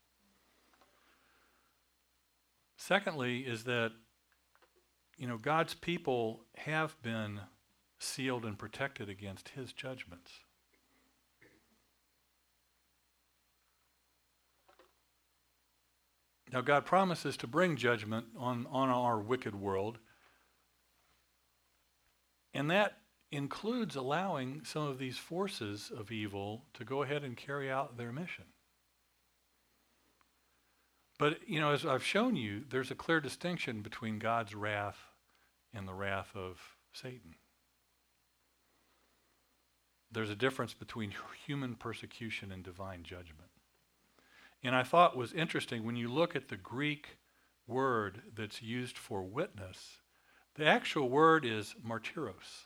Secondly, 2.75 3.41
is 3.41 3.65
that, 3.65 3.91
you 5.21 5.27
know, 5.27 5.37
God's 5.37 5.75
people 5.75 6.45
have 6.55 6.99
been 7.03 7.41
sealed 7.99 8.43
and 8.43 8.57
protected 8.57 9.07
against 9.07 9.49
his 9.49 9.71
judgments. 9.71 10.31
Now, 16.51 16.61
God 16.61 16.87
promises 16.87 17.37
to 17.37 17.45
bring 17.45 17.75
judgment 17.75 18.25
on, 18.35 18.65
on 18.71 18.89
our 18.89 19.19
wicked 19.19 19.53
world, 19.53 19.99
and 22.55 22.71
that 22.71 22.97
includes 23.31 23.95
allowing 23.95 24.61
some 24.65 24.87
of 24.87 24.97
these 24.97 25.19
forces 25.19 25.91
of 25.95 26.11
evil 26.11 26.65
to 26.73 26.83
go 26.83 27.03
ahead 27.03 27.23
and 27.23 27.37
carry 27.37 27.69
out 27.69 27.95
their 27.95 28.11
mission. 28.11 28.45
But, 31.19 31.47
you 31.47 31.59
know, 31.59 31.73
as 31.73 31.85
I've 31.85 32.03
shown 32.03 32.35
you, 32.35 32.63
there's 32.67 32.89
a 32.89 32.95
clear 32.95 33.19
distinction 33.19 33.83
between 33.83 34.17
God's 34.17 34.55
wrath 34.55 35.10
and 35.73 35.87
the 35.87 35.93
wrath 35.93 36.31
of 36.35 36.59
Satan. 36.93 37.35
There's 40.11 40.29
a 40.29 40.35
difference 40.35 40.73
between 40.73 41.13
human 41.45 41.75
persecution 41.75 42.51
and 42.51 42.63
divine 42.63 43.03
judgment. 43.03 43.49
And 44.63 44.75
I 44.75 44.83
thought 44.83 45.15
was 45.15 45.33
interesting 45.33 45.83
when 45.83 45.95
you 45.95 46.09
look 46.09 46.35
at 46.35 46.49
the 46.49 46.57
Greek 46.57 47.17
word 47.65 48.21
that's 48.35 48.61
used 48.61 48.97
for 48.97 49.23
witness, 49.23 50.01
the 50.55 50.65
actual 50.65 51.09
word 51.09 51.45
is 51.45 51.75
martyros. 51.85 52.65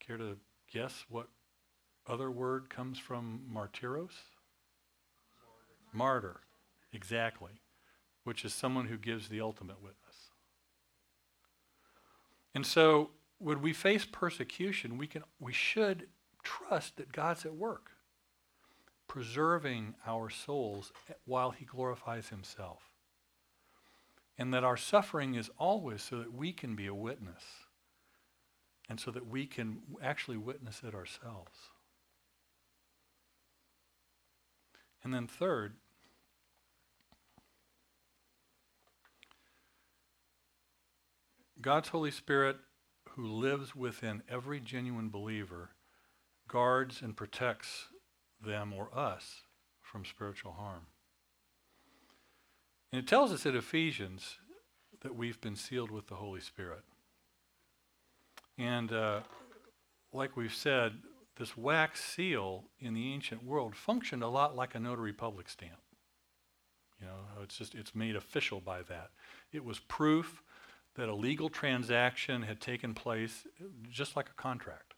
Care 0.00 0.16
to 0.16 0.38
guess 0.72 1.04
what 1.08 1.28
other 2.06 2.30
word 2.30 2.70
comes 2.70 2.98
from 2.98 3.42
martyros? 3.52 4.12
Martyr. 5.92 5.92
Martyr, 5.92 6.40
exactly, 6.92 7.60
which 8.24 8.44
is 8.44 8.54
someone 8.54 8.86
who 8.86 8.96
gives 8.96 9.28
the 9.28 9.40
ultimate 9.40 9.82
witness. 9.82 10.05
And 12.56 12.64
so 12.64 13.10
when 13.36 13.60
we 13.60 13.74
face 13.74 14.06
persecution, 14.10 14.96
we 14.96 15.06
can 15.06 15.24
we 15.38 15.52
should 15.52 16.08
trust 16.42 16.96
that 16.96 17.12
God's 17.12 17.44
at 17.44 17.54
work 17.54 17.90
preserving 19.06 19.94
our 20.06 20.30
souls 20.30 20.90
while 21.26 21.50
he 21.50 21.66
glorifies 21.66 22.30
himself. 22.30 22.80
And 24.38 24.54
that 24.54 24.64
our 24.64 24.78
suffering 24.78 25.34
is 25.34 25.50
always 25.58 26.00
so 26.00 26.18
that 26.18 26.32
we 26.32 26.54
can 26.54 26.74
be 26.74 26.86
a 26.86 26.94
witness 26.94 27.42
and 28.88 28.98
so 28.98 29.10
that 29.10 29.26
we 29.26 29.44
can 29.44 29.82
actually 30.02 30.38
witness 30.38 30.80
it 30.82 30.94
ourselves. 30.94 31.58
And 35.04 35.12
then, 35.12 35.26
third, 35.26 35.74
God's 41.60 41.88
Holy 41.88 42.10
Spirit, 42.10 42.56
who 43.10 43.26
lives 43.26 43.74
within 43.74 44.22
every 44.28 44.60
genuine 44.60 45.08
believer, 45.08 45.70
guards 46.48 47.00
and 47.02 47.16
protects 47.16 47.86
them 48.44 48.72
or 48.72 48.88
us 48.96 49.42
from 49.82 50.04
spiritual 50.04 50.52
harm. 50.52 50.86
And 52.92 53.02
it 53.02 53.08
tells 53.08 53.32
us 53.32 53.46
in 53.46 53.56
Ephesians 53.56 54.38
that 55.00 55.16
we've 55.16 55.40
been 55.40 55.56
sealed 55.56 55.90
with 55.90 56.08
the 56.08 56.16
Holy 56.16 56.40
Spirit. 56.40 56.82
And 58.58 58.92
uh, 58.92 59.20
like 60.12 60.36
we've 60.36 60.54
said, 60.54 60.92
this 61.38 61.56
wax 61.56 62.02
seal 62.02 62.64
in 62.80 62.94
the 62.94 63.12
ancient 63.12 63.44
world 63.44 63.76
functioned 63.76 64.22
a 64.22 64.28
lot 64.28 64.56
like 64.56 64.74
a 64.74 64.80
notary 64.80 65.12
public 65.12 65.48
stamp. 65.48 65.80
You 67.00 67.06
know, 67.06 67.42
it's 67.42 67.58
just 67.58 67.74
it's 67.74 67.94
made 67.94 68.16
official 68.16 68.60
by 68.60 68.82
that. 68.82 69.10
It 69.52 69.64
was 69.64 69.78
proof 69.80 70.42
that 70.96 71.08
a 71.08 71.14
legal 71.14 71.48
transaction 71.48 72.42
had 72.42 72.60
taken 72.60 72.94
place, 72.94 73.46
just 73.90 74.16
like 74.16 74.28
a 74.28 74.42
contract. 74.42 74.94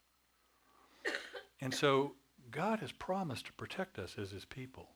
And 1.61 1.74
so 1.74 2.12
God 2.52 2.78
has 2.78 2.92
promised 2.92 3.46
to 3.46 3.52
protect 3.52 3.98
us 3.98 4.14
as 4.16 4.30
his 4.30 4.44
people. 4.44 4.90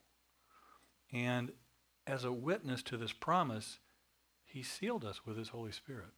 And 1.13 1.51
as 2.07 2.23
a 2.23 2.33
witness 2.33 2.85
to 2.85 2.97
this 2.97 3.13
promise, 3.13 3.81
he 4.45 4.63
sealed 4.63 5.05
us 5.05 5.27
with 5.27 5.37
his 5.37 5.49
Holy 5.49 5.73
Spirit. 5.73 6.13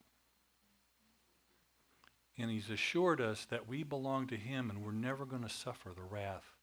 And 2.37 2.51
he's 2.51 2.69
assured 2.69 3.21
us 3.21 3.47
that 3.47 3.69
we 3.69 3.85
belong 3.85 4.27
to 4.27 4.37
him 4.37 4.69
and 4.69 4.85
we're 4.85 4.93
never 4.93 5.25
going 5.25 5.43
to 5.43 5.49
suffer 5.49 5.91
the 5.95 6.03
wrath 6.03 6.57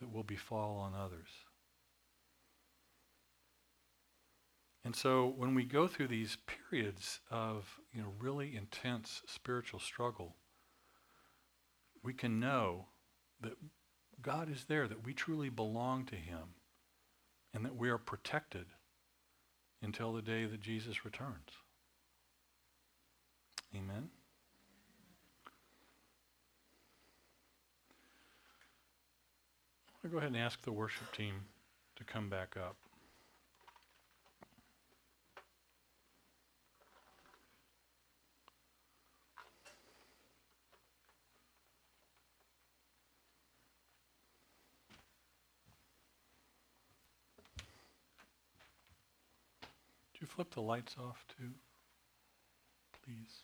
that 0.00 0.12
will 0.12 0.24
befall 0.24 0.78
on 0.78 0.94
others. 0.94 1.28
And 4.84 4.96
so 4.96 5.34
when 5.36 5.54
we 5.54 5.64
go 5.64 5.86
through 5.86 6.08
these 6.08 6.38
periods 6.70 7.20
of 7.30 7.78
you 7.92 8.00
know, 8.00 8.12
really 8.18 8.56
intense 8.56 9.22
spiritual 9.26 9.80
struggle, 9.80 10.36
we 12.02 12.14
can 12.14 12.40
know 12.40 12.86
that 13.40 13.52
God 14.22 14.50
is 14.50 14.64
there, 14.64 14.88
that 14.88 15.04
we 15.04 15.12
truly 15.12 15.50
belong 15.50 16.06
to 16.06 16.16
him, 16.16 16.54
and 17.52 17.64
that 17.64 17.76
we 17.76 17.90
are 17.90 17.98
protected 17.98 18.66
until 19.82 20.12
the 20.12 20.22
day 20.22 20.46
that 20.46 20.60
Jesus 20.60 21.04
returns. 21.04 21.50
Amen. 23.74 24.08
I'll 30.02 30.10
go 30.10 30.16
ahead 30.16 30.28
and 30.28 30.36
ask 30.36 30.62
the 30.62 30.72
worship 30.72 31.12
team 31.12 31.34
to 31.96 32.04
come 32.04 32.30
back 32.30 32.56
up. 32.56 32.76
Flip 50.26 50.54
the 50.54 50.60
lights 50.60 50.96
off 50.98 51.24
too, 51.38 51.52
please? 53.04 53.42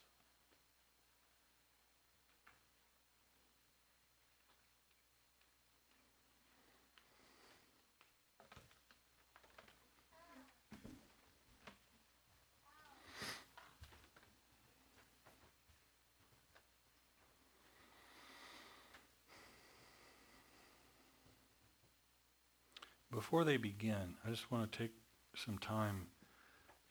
Before 23.16 23.44
they 23.44 23.56
begin, 23.56 24.16
I 24.26 24.28
just 24.28 24.50
want 24.50 24.70
to 24.70 24.78
take 24.78 24.92
some 25.34 25.56
time 25.56 26.08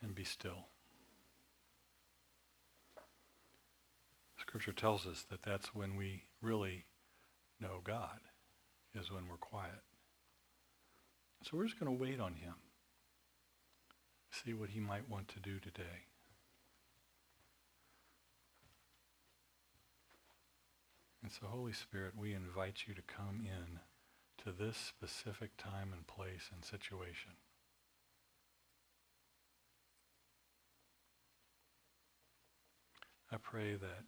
and 0.05 0.15
be 0.15 0.23
still. 0.23 0.67
Scripture 4.39 4.71
tells 4.71 5.05
us 5.07 5.25
that 5.29 5.41
that's 5.41 5.73
when 5.73 5.97
we 5.97 6.23
really 6.41 6.85
know 7.59 7.81
God, 7.83 8.19
is 8.93 9.11
when 9.11 9.27
we're 9.27 9.37
quiet. 9.37 9.81
So 11.43 11.57
we're 11.57 11.65
just 11.65 11.79
going 11.79 11.95
to 11.95 12.03
wait 12.03 12.19
on 12.19 12.35
him, 12.35 12.53
see 14.31 14.53
what 14.53 14.69
he 14.69 14.79
might 14.79 15.09
want 15.09 15.27
to 15.29 15.39
do 15.39 15.59
today. 15.59 16.05
And 21.23 21.31
so, 21.31 21.47
Holy 21.47 21.73
Spirit, 21.73 22.13
we 22.15 22.33
invite 22.33 22.83
you 22.87 22.93
to 22.93 23.01
come 23.01 23.41
in 23.43 23.79
to 24.43 24.51
this 24.51 24.77
specific 24.77 25.57
time 25.57 25.91
and 25.91 26.05
place 26.05 26.51
and 26.53 26.63
situation. 26.63 27.31
I 33.31 33.37
pray 33.37 33.75
that 33.75 34.03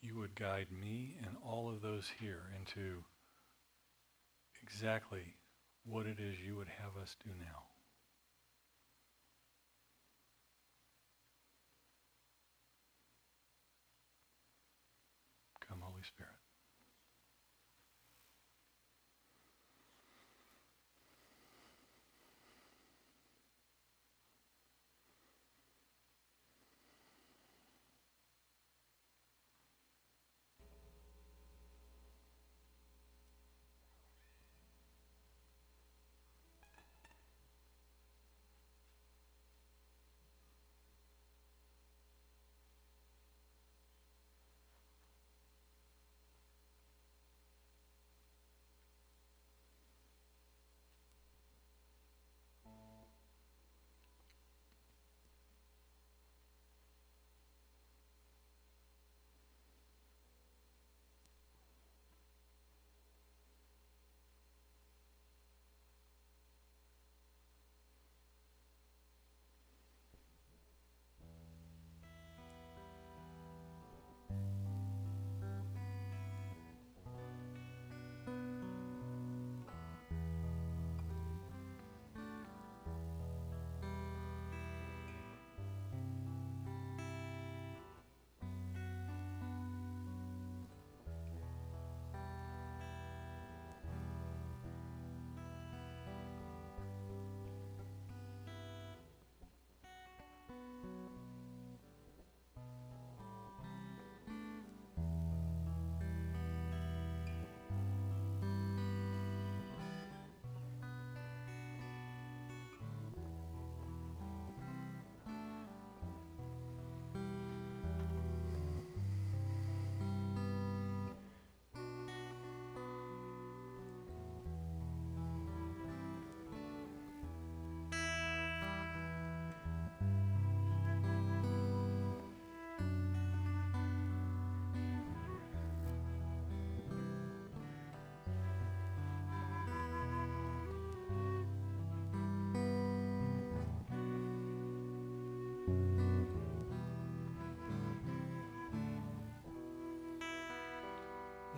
you 0.00 0.16
would 0.16 0.34
guide 0.34 0.66
me 0.70 1.16
and 1.24 1.36
all 1.44 1.70
of 1.70 1.80
those 1.80 2.10
here 2.20 2.50
into 2.58 3.04
exactly 4.62 5.36
what 5.84 6.06
it 6.06 6.18
is 6.20 6.38
you 6.40 6.56
would 6.56 6.68
have 6.68 7.00
us 7.00 7.16
do 7.24 7.30
now. 7.38 7.71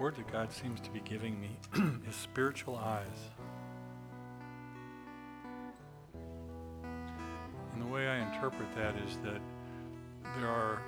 Word 0.04 0.16
that 0.16 0.30
God 0.30 0.52
seems 0.52 0.80
to 0.82 0.90
be 0.90 1.00
giving 1.00 1.40
me 1.40 1.56
is 2.06 2.14
spiritual 2.14 2.76
eyes. 2.76 3.30
And 7.72 7.80
the 7.80 7.86
way 7.86 8.06
I 8.06 8.18
interpret 8.18 8.68
that 8.76 8.96
is 8.96 9.16
that 9.24 9.40
there 10.36 10.46
are 10.46 10.82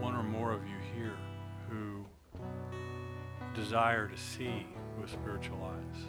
one 0.00 0.16
or 0.16 0.22
more 0.22 0.50
of 0.52 0.66
you 0.66 0.76
here 0.94 1.18
who 1.68 2.06
desire 3.54 4.08
to 4.08 4.16
see 4.16 4.66
with 4.98 5.10
spiritual 5.10 5.62
eyes. 5.62 6.02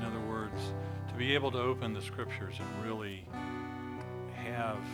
In 0.00 0.04
other 0.04 0.20
words, 0.28 0.60
to 1.08 1.14
be 1.14 1.34
able 1.34 1.50
to 1.52 1.58
open 1.58 1.94
the 1.94 2.02
scriptures 2.02 2.56
and 2.58 2.84
really 2.86 3.26
have 4.34 4.84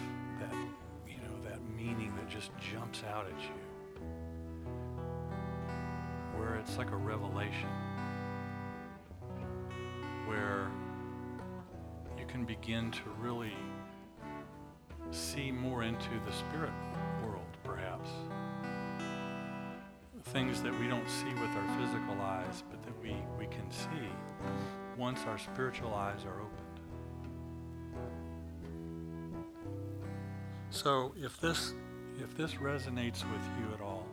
just 2.39 2.53
jumps 2.73 3.03
out 3.13 3.27
at 3.27 3.41
you. 3.41 3.51
Where 6.37 6.55
it's 6.55 6.79
like 6.79 6.93
a 6.93 6.97
revelation. 6.97 7.69
Where 10.27 10.71
you 12.17 12.25
can 12.27 12.45
begin 12.45 12.93
to 12.93 13.01
really 13.19 13.55
see 15.11 15.51
more 15.51 15.83
into 15.83 16.11
the 16.27 16.33
spirit 16.33 16.71
world, 17.25 17.57
perhaps. 17.65 18.09
Things 20.27 20.63
that 20.63 20.79
we 20.79 20.87
don't 20.87 21.11
see 21.11 21.35
with 21.41 21.51
our 21.57 21.79
physical 21.81 22.21
eyes, 22.21 22.63
but 22.71 22.81
that 22.85 23.03
we, 23.03 23.17
we 23.37 23.47
can 23.47 23.69
see 23.69 24.09
once 24.97 25.23
our 25.27 25.39
spiritual 25.39 25.93
eyes 25.93 26.25
are 26.25 26.41
opened. 26.41 26.69
So 30.71 31.15
if 31.17 31.41
this 31.41 31.75
if 32.23 32.37
this 32.37 32.55
resonates 32.55 33.25
with 33.31 33.43
you 33.59 33.73
at 33.75 33.81
all, 33.81 34.07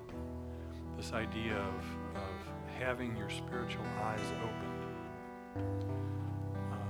this 0.97 1.11
idea 1.13 1.55
of, 1.55 1.83
of 2.15 2.73
having 2.79 3.15
your 3.17 3.29
spiritual 3.29 3.83
eyes 4.01 4.19
opened, 4.43 5.85
um, 6.71 6.87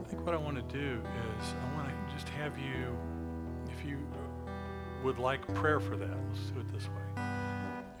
I 0.00 0.08
think 0.08 0.24
what 0.26 0.34
I 0.34 0.38
want 0.38 0.56
to 0.56 0.76
do 0.76 1.00
is 1.40 1.54
I 1.54 1.76
want 1.76 1.88
to 1.88 1.94
just 2.14 2.28
have 2.30 2.58
you, 2.58 2.96
if 3.68 3.84
you 3.86 3.98
would 5.04 5.18
like 5.18 5.46
prayer 5.54 5.80
for 5.80 5.96
that, 5.96 6.16
let's 6.28 6.50
do 6.50 6.60
it 6.60 6.72
this 6.72 6.88
way. 6.88 7.22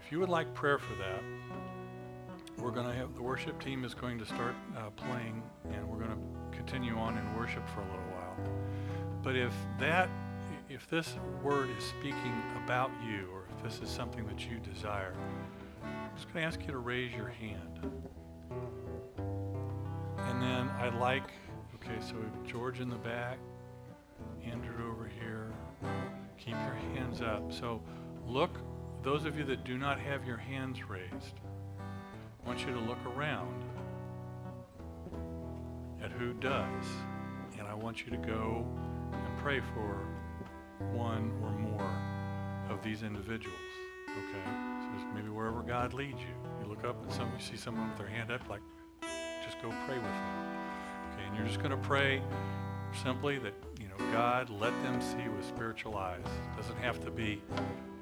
If 0.04 0.10
you 0.10 0.18
would 0.20 0.28
like 0.28 0.52
prayer 0.54 0.78
for 0.78 0.94
that, 0.96 1.22
we're 2.58 2.70
going 2.70 2.86
to 2.86 2.94
have 2.94 3.14
the 3.14 3.22
worship 3.22 3.62
team 3.62 3.84
is 3.84 3.94
going 3.94 4.18
to 4.18 4.26
start 4.26 4.54
uh, 4.76 4.90
playing, 4.90 5.42
and 5.72 5.88
we're 5.88 5.98
going 5.98 6.10
to 6.10 6.56
continue 6.56 6.96
on 6.96 7.16
in 7.16 7.36
worship 7.36 7.66
for 7.70 7.80
a 7.80 7.84
little 7.84 8.11
but 9.22 9.36
if 9.36 9.54
that, 9.78 10.08
if 10.68 10.88
this 10.90 11.14
word 11.42 11.68
is 11.76 11.84
speaking 11.84 12.34
about 12.64 12.90
you, 13.06 13.28
or 13.32 13.44
if 13.56 13.62
this 13.62 13.80
is 13.80 13.94
something 13.94 14.26
that 14.26 14.46
you 14.48 14.58
desire, 14.58 15.14
I'm 15.84 16.16
just 16.16 16.32
going 16.32 16.42
to 16.42 16.46
ask 16.46 16.60
you 16.60 16.72
to 16.72 16.78
raise 16.78 17.12
your 17.14 17.28
hand. 17.28 17.80
And 20.18 20.42
then 20.42 20.68
I'd 20.80 20.94
like, 20.94 21.30
okay, 21.76 21.98
so 22.00 22.14
George 22.46 22.80
in 22.80 22.88
the 22.88 22.96
back, 22.96 23.38
Andrew 24.44 24.90
over 24.90 25.08
here. 25.20 25.52
Keep 26.38 26.54
your 26.54 26.78
hands 26.94 27.20
up. 27.20 27.52
So 27.52 27.80
look, 28.26 28.58
those 29.02 29.24
of 29.24 29.38
you 29.38 29.44
that 29.44 29.64
do 29.64 29.78
not 29.78 29.98
have 30.00 30.26
your 30.26 30.36
hands 30.36 30.88
raised, 30.88 31.40
I 31.78 32.46
want 32.46 32.66
you 32.66 32.72
to 32.72 32.80
look 32.80 32.98
around 33.16 33.62
at 36.02 36.10
who 36.10 36.32
does. 36.34 36.84
And 37.58 37.68
I 37.68 37.74
want 37.74 38.04
you 38.04 38.10
to 38.10 38.16
go 38.16 38.66
pray 39.42 39.60
for 39.74 40.06
one 40.92 41.32
or 41.42 41.50
more 41.50 41.90
of 42.70 42.80
these 42.82 43.02
individuals. 43.02 43.58
Okay? 44.08 44.44
So 44.44 45.06
maybe 45.14 45.30
wherever 45.30 45.62
God 45.62 45.94
leads 45.94 46.20
you. 46.20 46.34
You 46.60 46.68
look 46.68 46.84
up 46.84 47.02
and 47.02 47.12
some 47.12 47.30
you 47.36 47.42
see 47.42 47.56
someone 47.56 47.88
with 47.88 47.98
their 47.98 48.06
hand 48.06 48.30
up, 48.30 48.48
like 48.48 48.60
just 49.44 49.60
go 49.60 49.68
pray 49.86 49.96
with 49.96 50.04
them. 50.04 50.56
Okay, 51.12 51.26
and 51.26 51.36
you're 51.36 51.46
just 51.46 51.58
going 51.58 51.72
to 51.72 51.76
pray 51.76 52.22
simply 53.02 53.38
that, 53.38 53.54
you 53.80 53.88
know, 53.88 54.12
God 54.12 54.48
let 54.48 54.72
them 54.84 55.00
see 55.00 55.28
with 55.28 55.44
spiritual 55.44 55.96
eyes. 55.96 56.24
It 56.24 56.56
doesn't 56.56 56.78
have 56.78 57.04
to 57.04 57.10
be 57.10 57.42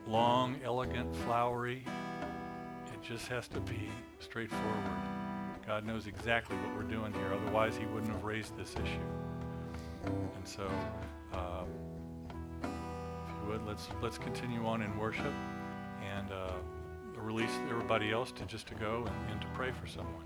long, 0.06 0.56
elegant, 0.62 1.14
flowery. 1.24 1.84
It 2.92 3.02
just 3.02 3.28
has 3.28 3.48
to 3.48 3.60
be 3.60 3.88
straightforward. 4.18 4.66
God 5.66 5.86
knows 5.86 6.06
exactly 6.06 6.56
what 6.56 6.76
we're 6.76 6.90
doing 6.90 7.14
here. 7.14 7.32
Otherwise, 7.32 7.76
He 7.76 7.86
wouldn't 7.86 8.12
have 8.12 8.24
raised 8.24 8.56
this 8.58 8.74
issue. 8.74 9.00
And 10.04 10.46
so, 10.46 10.68
um, 11.32 11.66
if 12.62 13.30
you 13.42 13.50
would, 13.50 13.66
let's 13.66 13.88
let's 14.02 14.18
continue 14.18 14.66
on 14.66 14.82
in 14.82 14.96
worship 14.98 15.32
and 16.14 16.30
uh, 16.32 16.52
release 17.16 17.50
everybody 17.68 18.10
else 18.10 18.32
to 18.32 18.44
just 18.46 18.66
to 18.68 18.74
go 18.74 19.04
and, 19.06 19.30
and 19.32 19.40
to 19.40 19.46
pray 19.54 19.70
for 19.72 19.86
someone. 19.86 20.24